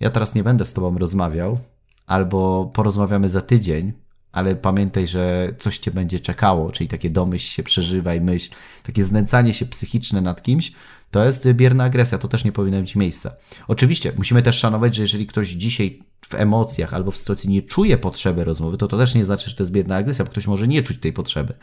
[0.00, 1.58] ja teraz nie będę z tobą rozmawiał,
[2.06, 3.92] albo porozmawiamy za tydzień,
[4.32, 8.50] ale pamiętaj, że coś cię będzie czekało, czyli takie domyśl się, przeżywaj myśl,
[8.82, 10.72] takie znęcanie się psychiczne nad kimś,
[11.10, 13.36] to jest bierna agresja, to też nie powinno mieć miejsca.
[13.68, 17.98] Oczywiście, musimy też szanować, że jeżeli ktoś dzisiaj w emocjach albo w sytuacji nie czuje
[17.98, 20.68] potrzeby rozmowy, to to też nie znaczy, że to jest bierna agresja, bo ktoś może
[20.68, 21.54] nie czuć tej potrzeby.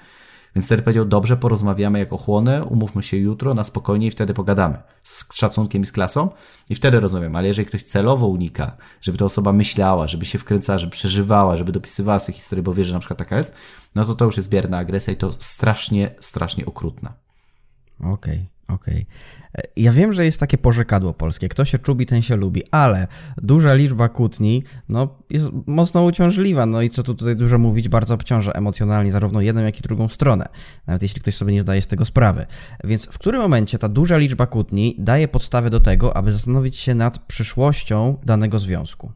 [0.56, 4.78] Więc wtedy powiedział, dobrze, porozmawiamy jak ochłonę, umówmy się jutro na spokojnie i wtedy pogadamy
[5.04, 6.30] z szacunkiem i z klasą
[6.70, 7.38] i wtedy rozmawiamy.
[7.38, 11.72] Ale jeżeli ktoś celowo unika, żeby ta osoba myślała, żeby się wkręcała, żeby przeżywała, żeby
[11.72, 13.54] dopisywała sobie historię, bo wie, że na przykład taka jest,
[13.96, 17.14] no to to już jest bierna agresja i to strasznie, strasznie okrutna.
[18.00, 18.14] Okej.
[18.14, 18.46] Okay.
[18.68, 19.06] Okej.
[19.54, 19.66] Okay.
[19.76, 23.74] Ja wiem, że jest takie porzekadło polskie, kto się czubi, ten się lubi, ale duża
[23.74, 28.52] liczba kłótni no, jest mocno uciążliwa, no i co tu tutaj dużo mówić, bardzo obciąża
[28.52, 30.46] emocjonalnie zarówno jedną, jak i drugą stronę,
[30.88, 32.46] nawet jeśli ktoś sobie nie zdaje z tego sprawy.
[32.84, 36.96] Więc w którym momencie ta duża liczba kłótni daje podstawę do tego, aby zastanowić się
[36.96, 39.12] nad przyszłością danego związku?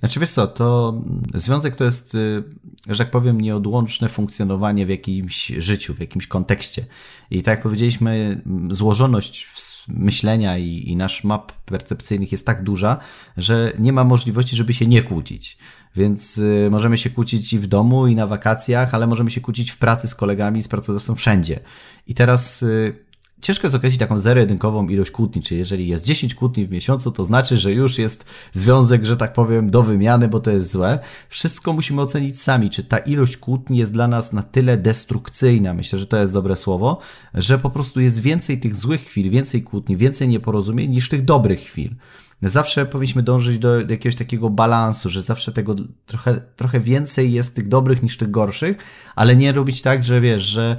[0.00, 1.00] Znaczy wiesz co, to
[1.34, 2.44] związek to jest, y,
[2.88, 6.84] że tak powiem, nieodłączne funkcjonowanie w jakimś życiu, w jakimś kontekście.
[7.30, 9.48] I tak jak powiedzieliśmy, złożoność
[9.88, 12.98] myślenia i, i nasz map percepcyjnych jest tak duża,
[13.36, 15.58] że nie ma możliwości, żeby się nie kłócić.
[15.96, 19.70] Więc y, możemy się kłócić i w domu, i na wakacjach, ale możemy się kłócić
[19.70, 21.60] w pracy z kolegami, z pracodawcą, wszędzie.
[22.06, 23.07] I teraz y,
[23.40, 27.24] ciężko jest określić taką zero-jedynkową ilość kłótni, czyli jeżeli jest 10 kłótni w miesiącu, to
[27.24, 30.98] znaczy, że już jest związek, że tak powiem, do wymiany, bo to jest złe.
[31.28, 35.98] Wszystko musimy ocenić sami, czy ta ilość kłótni jest dla nas na tyle destrukcyjna, myślę,
[35.98, 37.00] że to jest dobre słowo,
[37.34, 41.60] że po prostu jest więcej tych złych chwil, więcej kłótni, więcej nieporozumień niż tych dobrych
[41.60, 41.94] chwil.
[42.42, 47.68] Zawsze powinniśmy dążyć do, jakiegoś takiego balansu, że zawsze tego trochę, trochę więcej jest tych
[47.68, 48.76] dobrych niż tych gorszych,
[49.16, 50.76] ale nie robić tak, że wiesz, że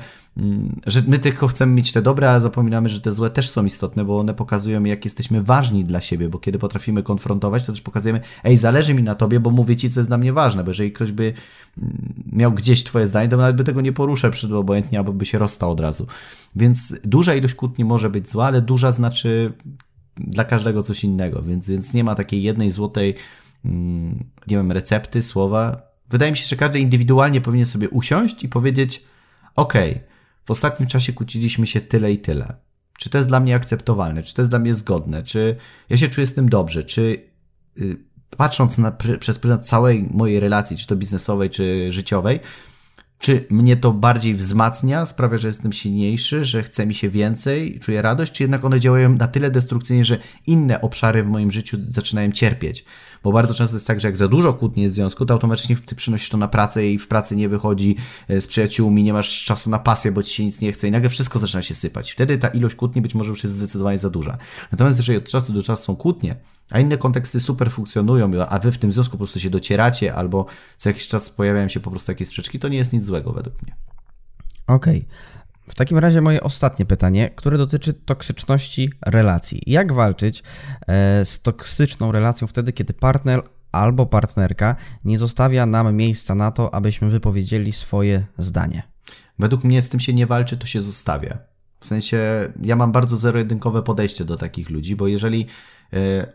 [0.86, 4.06] że my tylko chcemy mieć te dobre, a zapominamy, że te złe też są istotne,
[4.06, 8.22] bo one pokazują, jak jesteśmy ważni dla siebie, bo kiedy potrafimy konfrontować, to też pokazujemy,
[8.44, 10.92] ej, zależy mi na tobie, bo mówię ci, co jest dla mnie ważne, bo jeżeli
[10.92, 11.34] ktoś by
[11.78, 15.26] mm, miał gdzieś twoje zdanie, to nawet by tego nie poruszał przed obojętnie, albo by
[15.26, 16.08] się rozstał od razu.
[16.56, 19.54] Więc duża ilość kłótni może być zła, ale duża znaczy
[20.18, 23.16] dla każdego coś innego, więc, więc nie ma takiej jednej złotej,
[23.66, 25.82] mm, nie wiem, recepty, słowa.
[26.10, 29.04] Wydaje mi się, że każdy indywidualnie powinien sobie usiąść i powiedzieć,
[29.56, 30.09] okej, okay,
[30.50, 32.54] w ostatnim czasie kłóciliśmy się tyle i tyle.
[32.98, 34.24] Czy to jest dla mnie akceptowalne?
[34.24, 35.24] Czy to jest dla mnie zgodne?
[35.24, 35.56] Czy
[35.90, 36.84] ja się czuję z tym dobrze?
[36.84, 37.24] Czy
[37.76, 37.98] yy,
[38.38, 42.40] patrząc na, przez pryzmat całej mojej relacji, czy to biznesowej, czy życiowej,
[43.20, 48.02] czy mnie to bardziej wzmacnia, sprawia, że jestem silniejszy, że chce mi się więcej, czuję
[48.02, 52.32] radość, czy jednak one działają na tyle destrukcyjnie, że inne obszary w moim życiu zaczynają
[52.32, 52.86] cierpieć?
[53.24, 55.76] Bo bardzo często jest tak, że jak za dużo kłótni jest w związku, to automatycznie
[55.76, 57.96] ty przynosisz to na pracę i w pracy nie wychodzi
[58.28, 60.92] e, z przyjaciółmi, nie masz czasu na pasję, bo ci się nic nie chce i
[60.92, 62.12] nagle wszystko zaczyna się sypać.
[62.12, 64.38] Wtedy ta ilość kłótni być może już jest zdecydowanie za duża.
[64.72, 66.36] Natomiast jeżeli od czasu do czasu są kłótnie,
[66.72, 70.46] a inne konteksty super funkcjonują, a wy w tym związku po prostu się docieracie, albo
[70.78, 73.62] co jakiś czas pojawiają się po prostu jakieś sprzeczki, to nie jest nic złego według
[73.62, 73.76] mnie.
[74.68, 74.98] Okej.
[74.98, 75.40] Okay.
[75.70, 79.62] W takim razie moje ostatnie pytanie, które dotyczy toksyczności relacji.
[79.68, 80.44] Jak walczyć
[80.88, 86.74] e, z toksyczną relacją wtedy, kiedy partner albo partnerka nie zostawia nam miejsca na to,
[86.74, 88.84] abyśmy wypowiedzieli swoje zdanie?
[89.40, 91.38] Według mnie z tym się nie walczy, to się zostawia.
[91.80, 92.20] W sensie,
[92.62, 95.46] ja mam bardzo zero-jedynkowe podejście do takich ludzi, bo jeżeli,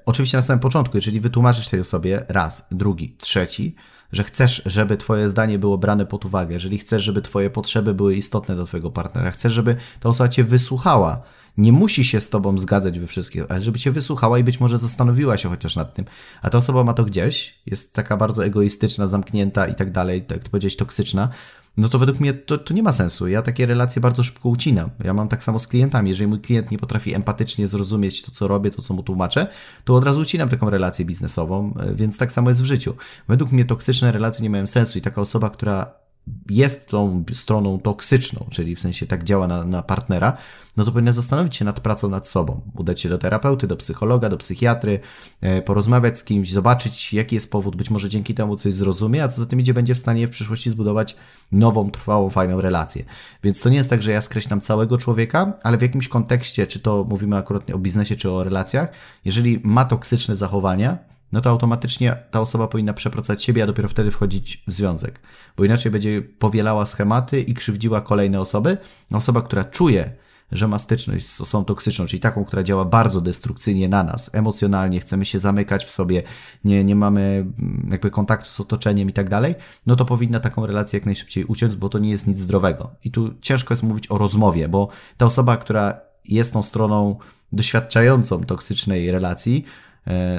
[0.06, 3.74] oczywiście na samym początku, jeżeli wytłumaczysz tej osobie raz, drugi, trzeci,
[4.12, 8.14] że chcesz, żeby Twoje zdanie było brane pod uwagę, jeżeli chcesz, żeby Twoje potrzeby były
[8.14, 11.22] istotne do Twojego partnera, chcesz, żeby ta osoba Cię wysłuchała,
[11.58, 14.78] nie musi się z Tobą zgadzać we wszystkich, ale żeby Cię wysłuchała i być może
[14.78, 16.04] zastanowiła się chociaż nad tym,
[16.42, 20.38] a ta osoba ma to gdzieś, jest taka bardzo egoistyczna, zamknięta i tak dalej, tak
[20.38, 21.28] jak powiedziałeś, toksyczna,
[21.76, 23.28] no to według mnie to, to nie ma sensu.
[23.28, 24.90] Ja takie relacje bardzo szybko ucinam.
[25.04, 26.08] Ja mam tak samo z klientami.
[26.08, 29.46] Jeżeli mój klient nie potrafi empatycznie zrozumieć to, co robię, to, co mu tłumaczę,
[29.84, 32.94] to od razu ucinam taką relację biznesową, e, więc tak samo jest w życiu.
[33.28, 36.03] Według mnie toksyczne relacje nie mają sensu i taka osoba, która
[36.50, 40.36] jest tą stroną toksyczną, czyli w sensie tak działa na, na partnera,
[40.76, 42.60] no to powinna zastanowić się nad pracą nad sobą.
[42.74, 45.00] Udać się do terapeuty, do psychologa, do psychiatry,
[45.40, 49.28] e, porozmawiać z kimś, zobaczyć jaki jest powód, być może dzięki temu coś zrozumie, a
[49.28, 51.16] co za tym idzie, będzie w stanie w przyszłości zbudować
[51.52, 53.04] nową, trwałą, fajną relację.
[53.42, 56.80] Więc to nie jest tak, że ja skreślam całego człowieka, ale w jakimś kontekście, czy
[56.80, 58.88] to mówimy akurat o biznesie, czy o relacjach,
[59.24, 60.98] jeżeli ma toksyczne zachowania,
[61.34, 65.20] no to automatycznie ta osoba powinna przepracować siebie, a dopiero wtedy wchodzić w związek.
[65.56, 68.78] Bo inaczej będzie powielała schematy i krzywdziła kolejne osoby.
[69.12, 70.12] Osoba, która czuje,
[70.52, 75.00] że ma styczność z osobą toksyczną, czyli taką, która działa bardzo destrukcyjnie na nas, emocjonalnie,
[75.00, 76.22] chcemy się zamykać w sobie,
[76.64, 79.54] nie, nie mamy mm, jakby kontaktu z otoczeniem i tak dalej,
[79.86, 82.90] no to powinna taką relację jak najszybciej uciąć, bo to nie jest nic zdrowego.
[83.04, 87.18] I tu ciężko jest mówić o rozmowie, bo ta osoba, która jest tą stroną
[87.52, 89.64] doświadczającą toksycznej relacji,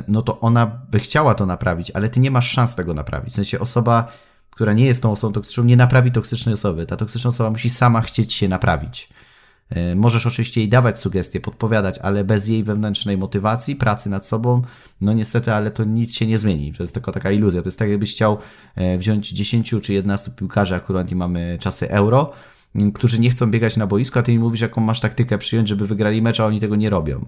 [0.08, 3.34] no to ona by chciała to naprawić, ale ty nie masz szans tego naprawić.
[3.34, 4.12] W sensie osoba,
[4.49, 6.86] która nie jest tą osobą toksyczną, nie naprawi toksycznej osoby.
[6.86, 9.10] Ta toksyczna osoba musi sama chcieć się naprawić.
[9.69, 14.62] E, możesz oczywiście jej dawać sugestie, podpowiadać, ale bez jej wewnętrznej motywacji, pracy nad sobą,
[15.01, 16.73] no niestety, ale to nic się nie zmieni.
[16.73, 17.62] To jest tylko taka iluzja.
[17.62, 18.38] To jest tak, jakbyś chciał
[18.75, 22.34] e, wziąć 10 czy 11 piłkarzy, akurat nie mamy czasy euro,
[22.94, 25.88] którzy nie chcą biegać na boisku, a ty im mówisz, jaką masz taktykę przyjąć, żeby
[25.88, 27.26] wygrali mecz, a oni tego nie robią.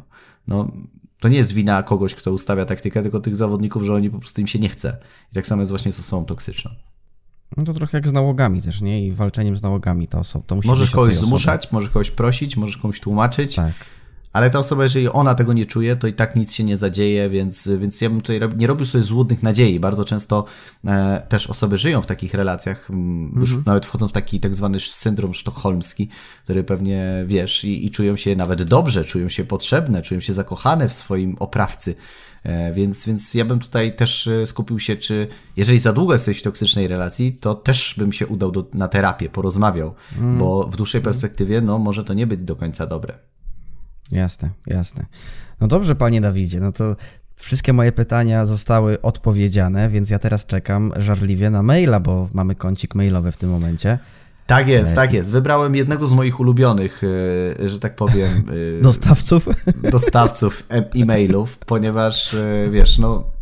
[0.48, 0.72] No,
[1.20, 4.42] to nie jest wina kogoś, kto ustawia taktykę, tylko tych zawodników, że oni po prostu
[4.42, 4.98] im się nie chce.
[5.32, 6.72] I tak samo jest właśnie z osobą toksyczną.
[7.58, 9.08] No to trochę jak z nałogami też, nie?
[9.08, 10.46] I walczeniem z nałogami ta osoba.
[10.48, 13.56] To musi możesz kogoś zmuszać, możesz kogoś prosić, możesz komuś tłumaczyć.
[13.56, 13.74] Tak.
[14.34, 17.30] Ale ta osoba, jeżeli ona tego nie czuje, to i tak nic się nie zadzieje,
[17.30, 19.80] więc, więc ja bym tutaj nie robił sobie złudnych nadziei.
[19.80, 20.46] Bardzo często
[20.86, 22.90] e, też osoby żyją w takich relacjach,
[23.36, 23.64] już mhm.
[23.66, 26.10] nawet wchodzą w taki tak zwany syndrom sztokholmski,
[26.44, 30.90] który pewnie wiesz i, i czują się nawet dobrze, czują się potrzebne, czują się zakochane
[30.90, 31.96] w swoim oprawcy.
[32.44, 36.40] E, więc, więc ja bym tutaj też e, skupił się, czy jeżeli za długo jesteś
[36.40, 40.38] w toksycznej relacji, to też bym się udał do, na terapię, porozmawiał, mm.
[40.38, 43.14] bo w dłuższej perspektywie no, może to nie być do końca dobre.
[44.12, 45.06] Jasne, jasne.
[45.62, 46.96] No dobrze, panie Dawidzie, no to
[47.36, 52.96] wszystkie moje pytania zostały odpowiedziane, więc ja teraz czekam żarliwie na maila, bo mamy kącik
[52.96, 54.00] mailowy w tym momencie.
[54.48, 55.32] Tak jest, tak jest.
[55.32, 57.02] Wybrałem jednego z moich ulubionych,
[57.64, 58.44] e, że tak powiem.
[58.80, 59.48] E, dostawców?
[59.92, 62.36] Dostawców e-mailów, ponieważ
[62.72, 63.37] wiesz, no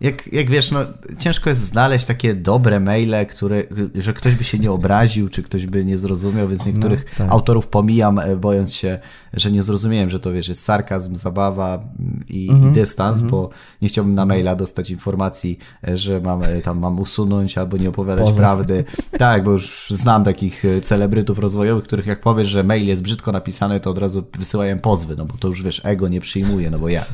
[0.00, 0.80] jak, jak wiesz, no,
[1.18, 3.62] ciężko jest znaleźć takie dobre maile, które,
[3.94, 7.32] że ktoś by się nie obraził, czy ktoś by nie zrozumiał, więc niektórych no, tak.
[7.32, 8.98] autorów pomijam, e, bojąc się,
[9.32, 11.84] że nie zrozumiałem, że to wiesz, jest sarkazm, zabawa
[12.28, 13.30] i, mm -hmm, i dystans, mm -hmm.
[13.30, 13.50] bo
[13.82, 15.58] nie chciałbym na maila dostać informacji,
[15.88, 18.84] e, że mam, e, tam mam usunąć albo nie opowiadać prawdy.
[19.18, 23.80] Tak, bo już znam takich celebrytów rozwojowych, których jak powiesz, że mail jest brzydko napisany,
[23.80, 26.88] to od razu wysyłają pozwy, no bo to już wiesz, ego nie przyjmuje, no bo
[26.88, 27.08] jak.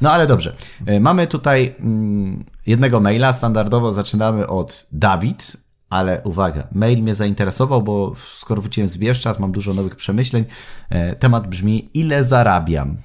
[0.00, 0.56] No ale dobrze.
[0.86, 3.32] E, mamy tutaj mm, jednego maila.
[3.32, 5.56] Standardowo zaczynamy od Dawid,
[5.90, 10.44] ale uwaga, mail mnie zainteresował, bo skoro wróciłem z Bieszczad, mam dużo nowych przemyśleń.
[10.90, 12.96] E, temat brzmi: ile zarabiam?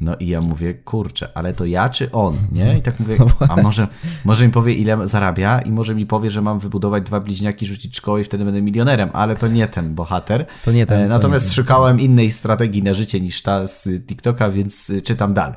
[0.00, 2.78] No i ja mówię, kurczę, ale to ja czy on, nie?
[2.78, 3.88] I tak mówię, no a może,
[4.24, 7.96] może mi powie, ile zarabia i może mi powie, że mam wybudować dwa bliźniaki, rzucić
[7.96, 10.46] szkołę i wtedy będę milionerem, ale to nie ten bohater.
[10.64, 11.00] To nie ten.
[11.00, 15.34] E, natomiast nie szukałem innej strategii na życie niż ta z TikToka, więc y, czytam
[15.34, 15.56] dalej.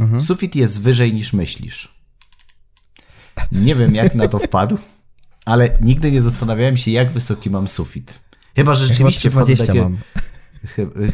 [0.00, 0.20] Mhm.
[0.20, 1.98] Sufit jest wyżej niż myślisz.
[3.52, 4.78] Nie wiem, jak na to wpadł,
[5.44, 8.20] ale nigdy nie zastanawiałem się, jak wysoki mam sufit.
[8.56, 9.82] Chyba, że rzeczywiście wchodzę takie...
[9.82, 9.98] Mam.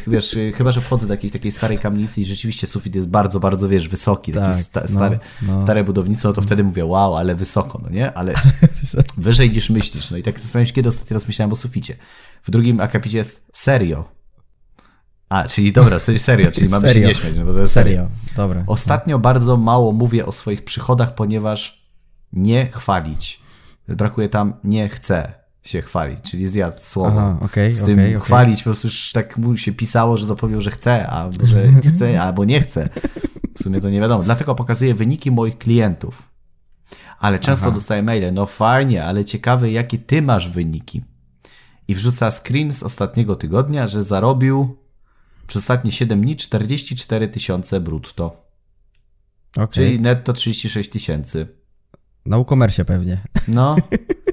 [0.07, 3.69] Wiesz, chyba, że wchodzę do jakiejś takiej starej kamienicy i rzeczywiście sufit jest bardzo, bardzo,
[3.69, 5.61] wiesz, wysoki, tak, taki sta, stary, no, no.
[5.61, 8.13] stare budownictwo, to wtedy mówię, wow, ale wysoko, no nie?
[8.13, 8.33] Ale
[9.17, 10.11] wyżej niż myślisz.
[10.11, 11.95] No i tak zastanawiam się, kiedy ostatni raz myślałem o suficie.
[12.43, 14.15] W drugim akapicie jest serio.
[15.29, 17.01] A, czyli dobra, coś serio, czyli mamy Serio.
[17.01, 17.95] się nie śmiać, no bo to jest serio.
[17.95, 18.63] Serio, dobra.
[18.67, 21.85] Ostatnio bardzo mało mówię o swoich przychodach, ponieważ
[22.33, 23.39] nie chwalić.
[23.87, 27.19] Brakuje tam nie chcę się chwalić, czyli zjadł słowo.
[27.19, 28.25] Aha, okej, Z tym okej, okej.
[28.25, 32.21] chwalić, po prostu już tak mu się pisało, że zapomniał, że chce, albo że chce,
[32.21, 32.89] albo nie chce.
[33.57, 34.23] W sumie to nie wiadomo.
[34.23, 36.23] Dlatego pokazuję wyniki moich klientów.
[37.19, 37.75] Ale często Aha.
[37.75, 41.03] dostaję maile, no fajnie, ale ciekawe, jakie ty masz wyniki.
[41.87, 44.77] I wrzuca screen z ostatniego tygodnia, że zarobił
[45.47, 48.45] przez ostatnie 7 dni 44 tysiące brutto.
[49.71, 51.47] Czyli netto 36 tysięcy.
[52.25, 53.21] Na e-commerce pewnie.
[53.47, 53.75] No.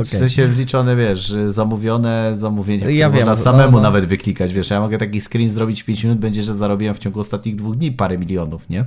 [0.00, 3.82] Y, W sensie wliczone, wiesz, że zamówione zamówienia, które Ja wiem, można no, samemu no.
[3.82, 6.98] nawet wyklikać, wiesz, ja mogę taki screen zrobić w 5 minut, będzie, że zarobiłem w
[6.98, 8.84] ciągu ostatnich dwóch dni parę milionów, nie?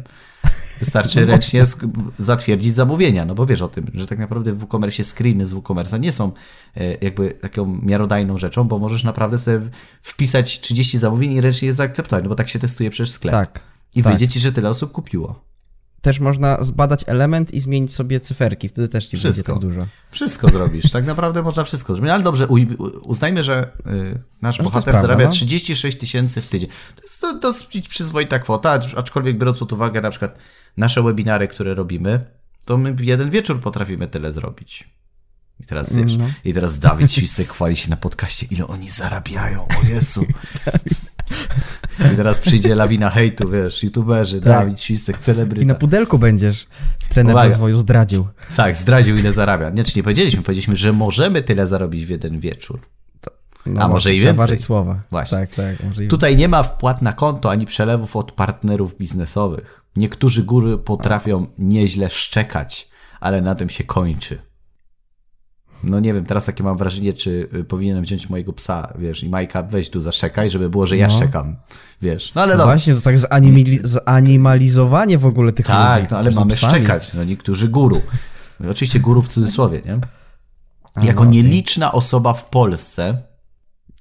[0.79, 5.03] Wystarczy ręcznie sk- zatwierdzić zamówienia, no bo wiesz o tym, że tak naprawdę w WooCommerce
[5.03, 6.31] screeny z WooCommerce nie są
[6.77, 9.59] e, jakby taką miarodajną rzeczą, bo możesz naprawdę sobie
[10.01, 13.31] wpisać 30 zamówień i ręcznie je zaakceptować, no bo tak się testuje przez sklep.
[13.31, 13.59] Tak.
[13.95, 14.11] I tak.
[14.13, 15.54] wyjdzie ci, że tyle osób kupiło.
[16.05, 19.29] Też można zbadać element i zmienić sobie cyferki, wtedy też ci Wszystko.
[19.29, 19.87] będzie tak dużo.
[20.11, 20.91] Wszystko zrobisz.
[20.91, 22.11] Tak naprawdę można wszystko zrobić.
[22.11, 22.47] Ale dobrze,
[23.03, 25.31] uznajmy, że y, nasz jest bohater prawda, zarabia no.
[25.31, 26.69] 36 tysięcy w tydzień.
[26.95, 30.37] To jest dosyć przyzwoita kwota, acz- aczkolwiek biorąc pod uwagę na przykład
[30.77, 32.25] nasze webinary, które robimy,
[32.65, 34.89] to my w jeden wieczór potrafimy tyle zrobić.
[35.59, 36.25] I teraz wiesz, No.
[36.45, 40.25] i teraz Dawid Świstek chwali się na podcaście, ile oni zarabiają, o Jezu.
[42.13, 45.75] I teraz przyjdzie lawina hejtu, wiesz, youtuberzy, Dawid Świstek, I na celebryta.
[45.75, 46.67] pudelku będziesz
[47.09, 47.49] trener Uwaga.
[47.49, 48.27] rozwoju zdradził.
[48.55, 49.69] Tak, zdradził ile zarabia.
[49.69, 52.79] Nie, czy nie powiedzieliśmy, powiedzieliśmy, że możemy tyle zarobić w jeden wieczór.
[53.65, 54.59] No A może i więcej.
[54.61, 54.99] słowa.
[55.09, 55.37] Właśnie.
[55.37, 55.75] Tak, tak.
[56.09, 59.81] Tutaj nie ma wpłat na konto ani przelewów od partnerów biznesowych.
[59.95, 62.89] Niektórzy góry potrafią nieźle szczekać,
[63.19, 64.39] ale na tym się kończy.
[65.85, 69.29] No nie wiem, teraz takie mam wrażenie, czy y, powinienem wziąć mojego psa, wiesz, i
[69.29, 71.13] Majka weź tu zaszczekaj, żeby było, że ja No.
[71.13, 71.55] szczekam,
[72.01, 72.35] wiesz.
[72.35, 75.77] No ale No właśnie, to tak zanimali- zanimalizowanie w ogóle tych ludzi.
[75.77, 76.73] Tak, no ale mamy psami.
[76.73, 78.01] szczekać, no niektórzy guru.
[78.69, 79.99] Oczywiście guru w cudzysłowie, nie?
[81.07, 83.17] Jako no, nieliczna osoba w Polsce,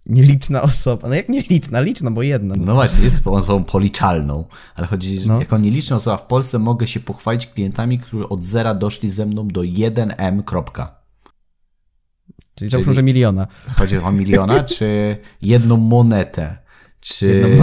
[0.07, 1.09] Nieliczna osoba.
[1.09, 1.80] No jak nieliczna?
[1.80, 2.55] Liczna, bo jedna.
[2.59, 5.39] No właśnie, jest osobą policzalną, ale chodzi, No.
[5.39, 9.49] jako nieliczna osoba w Polsce mogę się pochwalić klientami, którzy od zera doszli ze mną
[9.49, 10.43] do 1M.
[12.27, 13.47] Czyli czyli- załóżmy, że miliona.
[13.77, 16.59] Chodzi o miliona, czy jedną monetę?
[17.01, 17.59] Czy...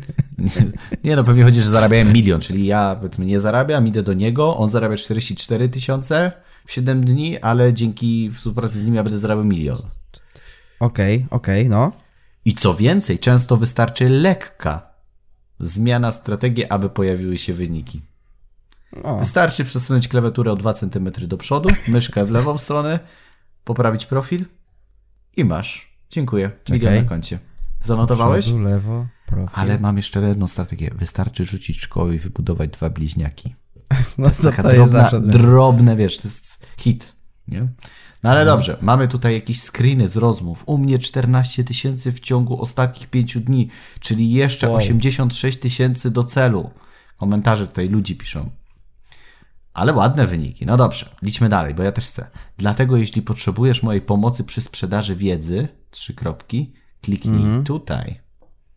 [1.04, 4.56] Nie no, pewnie chodzi, że zarabiałem milion, czyli ja powiedzmy nie zarabiam, idę do niego,
[4.56, 6.32] on zarabia 44 tysiące
[6.66, 9.78] w 7 dni, ale dzięki współpracy z nim ja będę zarabiał milion.
[10.80, 11.92] Okej, okej, no.
[12.44, 14.90] I co więcej, często wystarczy lekka
[15.60, 18.02] zmiana strategii, aby pojawiły się wyniki.
[19.02, 22.98] O, Wystarczy przesunąć klawiaturę o 2 cm do przodu, myszkę w lewą stronę,
[23.66, 24.44] poprawić profil
[25.36, 25.98] i masz.
[26.10, 26.50] Dziękuję.
[26.70, 27.02] Milion Czekaj.
[27.02, 27.38] na koncie.
[27.82, 28.44] Zanotowałeś?
[28.44, 29.60] przodu, lewo, profil.
[29.60, 30.90] Ale mam jeszcze jedną strategię.
[30.94, 33.54] Wystarczy rzucić szkołę i wybudować dwa bliźniaki.
[34.18, 35.20] No to, to jest drobna, zawsze...
[35.20, 37.16] drobne, wiesz, to jest hit.
[37.48, 37.68] Nie?
[38.22, 40.62] No ale dobrze, mamy tutaj jakieś screeny z rozmów.
[40.66, 43.68] U mnie 14 tysięcy w ciągu ostatnich 5 dni,
[44.00, 44.76] czyli jeszcze Wow.
[44.76, 46.70] 86 tysięcy do celu.
[47.18, 48.50] Komentarze tutaj ludzi piszą.
[49.76, 50.66] Ale ładne wyniki.
[50.66, 52.26] No dobrze, liczmy dalej, bo ja też chcę.
[52.58, 56.72] Dlatego jeśli potrzebujesz mojej pomocy przy sprzedaży wiedzy, trzy kropki,
[57.02, 57.64] kliknij Mhm.
[57.64, 58.20] tutaj.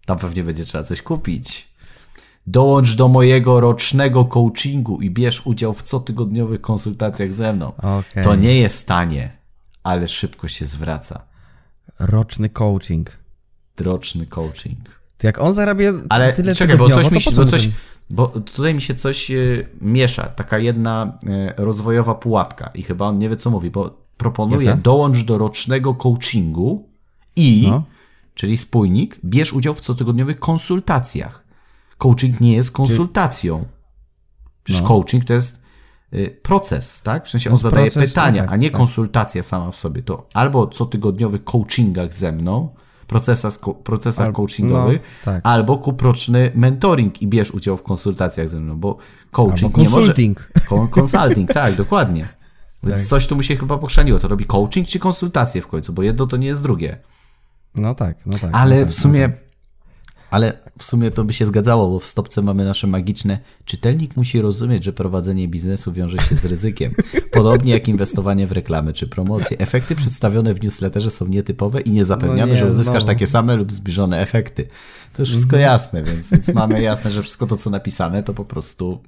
[0.06, 1.70] Tam pewnie będzie trzeba coś kupić.
[2.48, 7.74] Dołącz do mojego rocznego coachingu i bierz udział w cotygodniowych konsultacjach ze mną.
[7.78, 8.24] Okej.
[8.24, 9.38] To nie jest tanie,
[9.84, 11.26] ale szybko się zwraca.
[12.00, 13.18] Roczny coaching.
[13.80, 14.80] Roczny coaching.
[15.18, 17.70] To jak on zarabia Ale tyle czekaj, bo coś mi bo coś,
[18.10, 19.36] bo tutaj mi się coś e,
[19.82, 24.66] miesza, taka jedna e, rozwojowa pułapka i chyba on nie wie co mówi, bo proponuje
[24.66, 24.82] Jaka?
[24.82, 26.90] dołącz do rocznego coachingu
[27.36, 27.84] i, No.
[28.34, 31.44] czyli spójnik, bierz udział w cotygodniowych konsultacjach.
[31.98, 33.66] Coaching nie jest konsultacją.
[34.64, 34.88] Przecież No.
[34.88, 35.62] coaching to jest
[36.14, 37.26] y, proces, tak?
[37.26, 38.78] W sensie on zadaje proces, pytania, no tak, a nie tak.
[38.78, 40.04] konsultacja sama w sobie.
[40.04, 42.70] To albo cotygodniowych coachingach ze mną,
[43.10, 43.54] procesach,
[43.84, 45.42] procesach Albo- coachingowych, no, tak.
[45.44, 48.98] albo kup roczny mentoring i bierz udział w konsultacjach ze mną, bo
[49.32, 50.02] coaching Albo nie może...
[50.08, 50.52] consulting.
[50.68, 52.28] Kon- Consulting, tak, dokładnie.
[52.84, 53.10] Więc Tak.
[53.10, 54.20] coś tu mu się chyba pochrzaniło.
[54.20, 56.98] To robi coaching czy konsultacje w końcu, bo jedno to nie jest drugie.
[57.76, 58.50] No tak, no tak.
[58.54, 59.28] Ale no tak, w sumie...
[59.28, 59.49] No tak.
[60.32, 63.40] Ale w sumie to by się zgadzało, bo w stopce mamy nasze magiczne.
[63.66, 66.94] Czytelnik musi rozumieć, że prowadzenie biznesu wiąże się z ryzykiem.
[67.32, 69.58] Podobnie jak inwestowanie w reklamy czy promocje.
[69.58, 73.08] Efekty przedstawione w newsletterze są nietypowe i nie zapewniamy, No nie, że uzyskasz znowu.
[73.14, 74.68] takie same lub zbliżone efekty.
[75.14, 75.74] To już wszystko Mhm.
[75.74, 79.00] jasne, więc, więc mamy jasne, że wszystko to, co napisane, to po prostu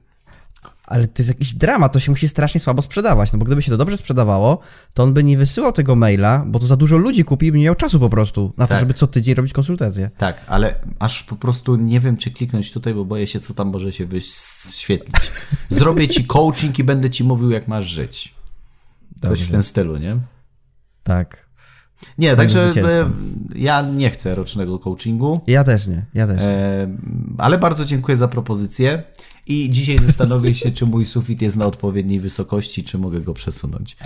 [0.92, 3.72] ale to jest jakiś dramat, to się musi strasznie słabo sprzedawać, no bo gdyby się
[3.72, 4.60] to dobrze sprzedawało,
[4.94, 7.58] to on by nie wysyłał tego maila, bo to za dużo ludzi kupi i by
[7.58, 8.80] nie miał czasu po prostu na to, Tak.
[8.80, 10.10] żeby co tydzień robić konsultacje.
[10.18, 13.68] Tak, ale aż po prostu nie wiem, czy kliknąć tutaj, bo boję się, co tam
[13.72, 15.32] może się wyświetlić.
[15.70, 18.36] Zrobię ci coaching i będę ci mówił, jak masz żyć.
[19.22, 19.46] Coś Dobrze.
[19.46, 20.18] w tym stylu, nie?
[21.04, 21.52] Tak.
[22.18, 23.10] Nie, także e,
[23.56, 26.48] ja nie chcę rocznego coachingu, Ja też nie, ja też nie.
[26.48, 26.88] e,
[27.38, 29.04] ale bardzo dziękuję za propozycję
[29.48, 33.98] i dzisiaj zastanowię się, czy mój sufit jest na odpowiedniej wysokości, czy mogę go przesunąć.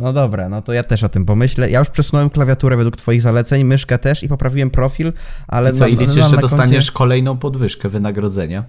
[0.00, 1.70] No dobra, no to ja też o tym pomyślę.
[1.70, 5.12] Ja już przesunąłem klawiaturę według twoich zaleceń, myszkę też i poprawiłem profil,
[5.48, 5.72] ale...
[5.72, 8.64] Co, na- i liczysz, mam że dostaniesz Koncie, kolejną podwyżkę wynagrodzenia?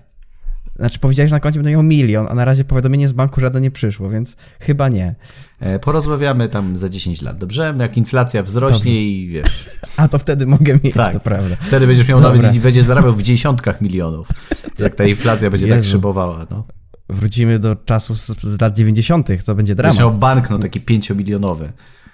[0.82, 3.61] Znaczy powiedziałeś, że na koncie będę miał milion, a na razie powiadomienie z banku żadne
[3.61, 5.15] nie przyszło, więc chyba nie.
[5.59, 7.75] E, Porozmawiamy tam za 10 lat, dobrze?
[7.79, 11.13] Jak inflacja wzrośnie i wiesz, A to wtedy mogę mieć, Tak.
[11.13, 11.55] to prawda.
[11.61, 12.41] wtedy będziesz miał Dobra.
[12.41, 14.27] nawet, będziesz zarabiał w dziesiątkach milionów,
[14.79, 15.89] jak ta inflacja będzie tak Jezu.
[15.91, 16.47] szybowała.
[16.51, 16.63] No.
[17.09, 19.99] Wrócimy do czasów z, lat 90., to będzie Będziesz dramat.
[19.99, 21.71] miał banknot taki pięciomilionowy.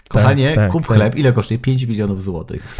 [0.09, 0.97] Kochanie, tak, kup tak.
[0.97, 1.59] chleb, ile kosztuje?
[1.59, 2.77] 5 milionów złotych.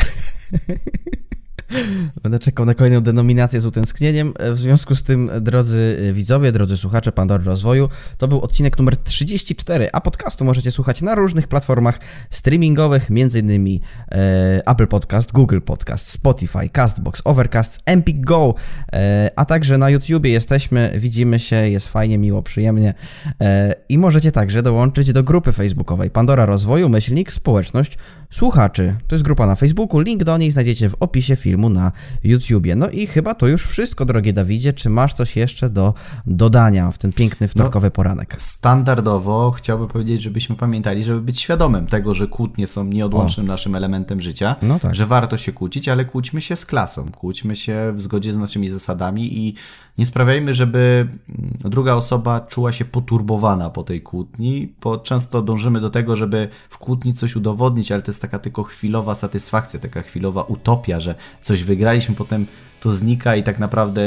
[2.24, 4.34] Będę czekał na kolejną denominację z utęsknieniem.
[4.52, 9.90] W związku z tym, drodzy widzowie, drodzy słuchacze Pandory Rozwoju, to był odcinek numer 34,
[9.94, 12.00] a podcastu możecie słuchać na różnych platformach
[12.30, 13.80] streamingowych, m.in.
[14.12, 18.56] E, Apple Podcast, Google Podcast, Spotify, Castbox, Overcast, Empik Go,
[18.94, 22.94] e, a także na YouTubie jesteśmy, widzimy się, jest fajnie, miło, przyjemnie
[23.42, 27.98] e, i możecie także dołączyć do grupy facebookowej Pandora Rozwoju, myślnik, społeczność
[28.32, 28.96] słuchaczy.
[29.08, 31.92] To jest grupa na Facebooku, link do niej znajdziecie w opisie filmu na
[32.24, 32.76] YouTubie.
[32.76, 34.74] No i chyba to już wszystko, drogie Dawidzie.
[34.74, 35.94] Czy masz coś jeszcze do
[36.26, 38.36] dodania w ten piękny wtorkowy poranek?
[38.42, 44.22] Standardowo chciałbym powiedzieć, żebyśmy pamiętali, żeby być świadomym tego, że kłótnie są nieodłącznym naszym elementem
[44.22, 44.96] życia, No tak.
[44.96, 48.70] że warto się kłócić, ale kłóćmy się z klasą, kłóćmy się w zgodzie z naszymi
[48.70, 49.54] zasadami i
[49.98, 55.80] nie sprawiajmy, żeby mm, druga osoba czuła się poturbowana po tej kłótni, bo często dążymy
[55.80, 60.02] do tego, żeby w kłótni coś udowodnić, ale to jest taka tylko chwilowa satysfakcja, taka
[60.02, 61.16] chwilowa utopia, że
[61.48, 62.46] coś wygraliśmy, potem
[62.80, 64.02] to znika i tak naprawdę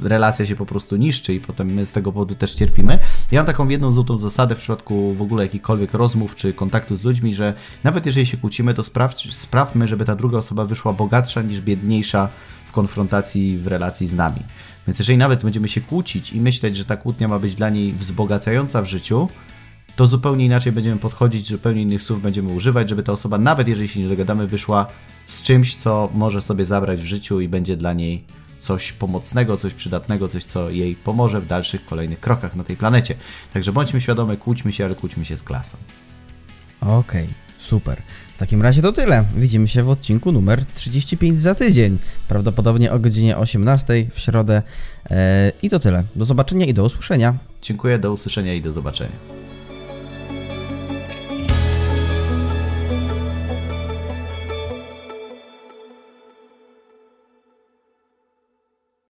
[0.00, 2.98] relacja się po prostu niszczy i potem my z tego powodu też cierpimy.
[3.32, 7.04] Ja mam taką jedną złotą zasadę w przypadku w ogóle jakichkolwiek rozmów czy kontaktu z
[7.04, 7.54] ludźmi, że
[7.84, 12.28] nawet jeżeli się kłócimy, to sprawdź, sprawdźmy, żeby ta druga osoba wyszła bogatsza niż biedniejsza
[12.66, 14.40] w konfrontacji, w relacji z nami.
[14.86, 17.92] Więc jeżeli nawet będziemy się kłócić i myśleć, że ta kłótnia ma być dla niej
[17.92, 19.28] wzbogacająca w życiu,
[20.00, 23.88] to zupełnie inaczej będziemy podchodzić, zupełnie innych słów będziemy używać, żeby ta osoba, nawet jeżeli
[23.88, 24.86] się nie dogadamy, wyszła
[25.26, 28.24] z czymś, co może sobie zabrać w życiu i będzie dla niej
[28.58, 33.14] coś pomocnego, coś przydatnego, coś, co jej pomoże w dalszych, kolejnych krokach na tej planecie.
[33.52, 35.76] Także bądźmy świadome, kłóćmy się, ale kłóćmy się z klasą.
[36.80, 37.28] Okej,
[37.58, 38.02] super.
[38.34, 39.24] W takim razie to tyle.
[39.36, 41.98] Widzimy się w odcinku numer 35 za tydzień.
[42.28, 44.62] Prawdopodobnie o godzinie 18 w środę.
[45.10, 46.04] Eee, I to tyle.
[46.16, 47.34] Do zobaczenia i do usłyszenia.
[47.62, 49.39] Dziękuję, do usłyszenia i do zobaczenia.